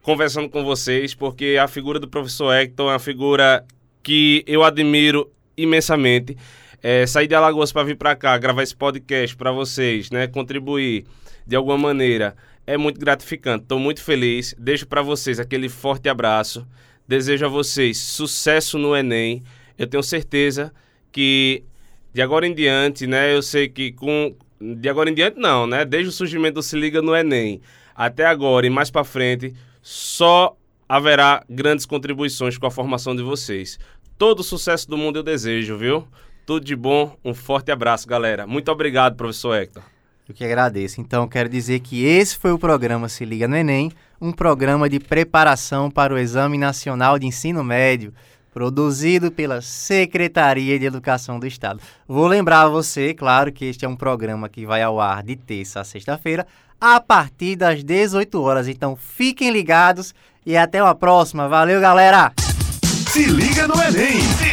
conversando 0.02 0.48
com 0.48 0.64
vocês, 0.64 1.14
porque 1.14 1.56
a 1.56 1.68
figura 1.68 2.00
do 2.00 2.08
professor 2.08 2.52
Hector 2.52 2.88
é 2.88 2.94
uma 2.94 2.98
figura 2.98 3.64
que 4.02 4.42
eu 4.44 4.64
admiro 4.64 5.30
imensamente. 5.56 6.36
É, 6.82 7.06
sair 7.06 7.28
de 7.28 7.34
Alagoas 7.36 7.70
para 7.70 7.84
vir 7.84 7.96
para 7.96 8.16
cá, 8.16 8.36
gravar 8.38 8.64
esse 8.64 8.74
podcast 8.74 9.36
para 9.36 9.52
vocês, 9.52 10.10
né, 10.10 10.26
contribuir 10.26 11.06
de 11.46 11.54
alguma 11.54 11.78
maneira, 11.78 12.34
é 12.66 12.76
muito 12.76 12.98
gratificante. 13.00 13.64
Estou 13.64 13.78
muito 13.78 14.02
feliz. 14.02 14.54
Deixo 14.58 14.86
para 14.86 15.02
vocês 15.02 15.40
aquele 15.40 15.68
forte 15.68 16.08
abraço. 16.08 16.66
Desejo 17.06 17.46
a 17.46 17.48
vocês 17.48 17.98
sucesso 17.98 18.78
no 18.78 18.96
Enem. 18.96 19.42
Eu 19.78 19.86
tenho 19.86 20.02
certeza 20.02 20.72
que 21.10 21.64
de 22.12 22.22
agora 22.22 22.46
em 22.46 22.54
diante, 22.54 23.06
né? 23.06 23.34
Eu 23.34 23.42
sei 23.42 23.68
que 23.68 23.92
com 23.92 24.34
de 24.60 24.88
agora 24.88 25.10
em 25.10 25.14
diante 25.14 25.38
não, 25.38 25.66
né? 25.66 25.84
Desde 25.84 26.08
o 26.08 26.12
surgimento 26.12 26.54
do 26.54 26.62
Se 26.62 26.76
Liga 26.76 27.02
no 27.02 27.16
Enem 27.16 27.60
até 27.94 28.24
agora 28.24 28.66
e 28.66 28.70
mais 28.70 28.90
para 28.90 29.04
frente, 29.04 29.54
só 29.82 30.56
haverá 30.88 31.44
grandes 31.48 31.84
contribuições 31.84 32.56
com 32.56 32.66
a 32.66 32.70
formação 32.70 33.14
de 33.14 33.22
vocês. 33.22 33.78
Todo 34.16 34.40
o 34.40 34.44
sucesso 34.44 34.88
do 34.88 34.96
mundo 34.96 35.18
eu 35.18 35.22
desejo, 35.22 35.76
viu? 35.76 36.06
Tudo 36.46 36.64
de 36.64 36.76
bom, 36.76 37.16
um 37.24 37.34
forte 37.34 37.70
abraço, 37.70 38.06
galera. 38.06 38.46
Muito 38.46 38.70
obrigado, 38.70 39.16
professor 39.16 39.54
Hector. 39.54 39.91
Eu 40.28 40.34
que 40.34 40.44
agradeço. 40.44 41.00
Então, 41.00 41.26
quero 41.26 41.48
dizer 41.48 41.80
que 41.80 42.04
esse 42.04 42.36
foi 42.36 42.52
o 42.52 42.58
programa 42.58 43.08
Se 43.08 43.24
Liga 43.24 43.48
no 43.48 43.56
Enem, 43.56 43.90
um 44.20 44.30
programa 44.30 44.88
de 44.88 45.00
preparação 45.00 45.90
para 45.90 46.14
o 46.14 46.18
Exame 46.18 46.56
Nacional 46.56 47.18
de 47.18 47.26
Ensino 47.26 47.64
Médio, 47.64 48.14
produzido 48.52 49.32
pela 49.32 49.60
Secretaria 49.60 50.78
de 50.78 50.84
Educação 50.84 51.40
do 51.40 51.46
Estado. 51.46 51.80
Vou 52.06 52.26
lembrar 52.26 52.62
a 52.62 52.68
você, 52.68 53.12
claro, 53.12 53.50
que 53.50 53.64
este 53.64 53.84
é 53.84 53.88
um 53.88 53.96
programa 53.96 54.48
que 54.48 54.64
vai 54.64 54.82
ao 54.82 55.00
ar 55.00 55.22
de 55.22 55.34
terça 55.34 55.80
a 55.80 55.84
sexta-feira, 55.84 56.46
a 56.80 57.00
partir 57.00 57.56
das 57.56 57.82
18 57.82 58.40
horas. 58.40 58.68
Então, 58.68 58.94
fiquem 58.94 59.50
ligados 59.50 60.14
e 60.46 60.56
até 60.56 60.82
uma 60.82 60.94
próxima. 60.94 61.48
Valeu, 61.48 61.80
galera! 61.80 62.32
Se 63.10 63.24
liga 63.24 63.66
no 63.66 63.74
Enem! 63.74 64.51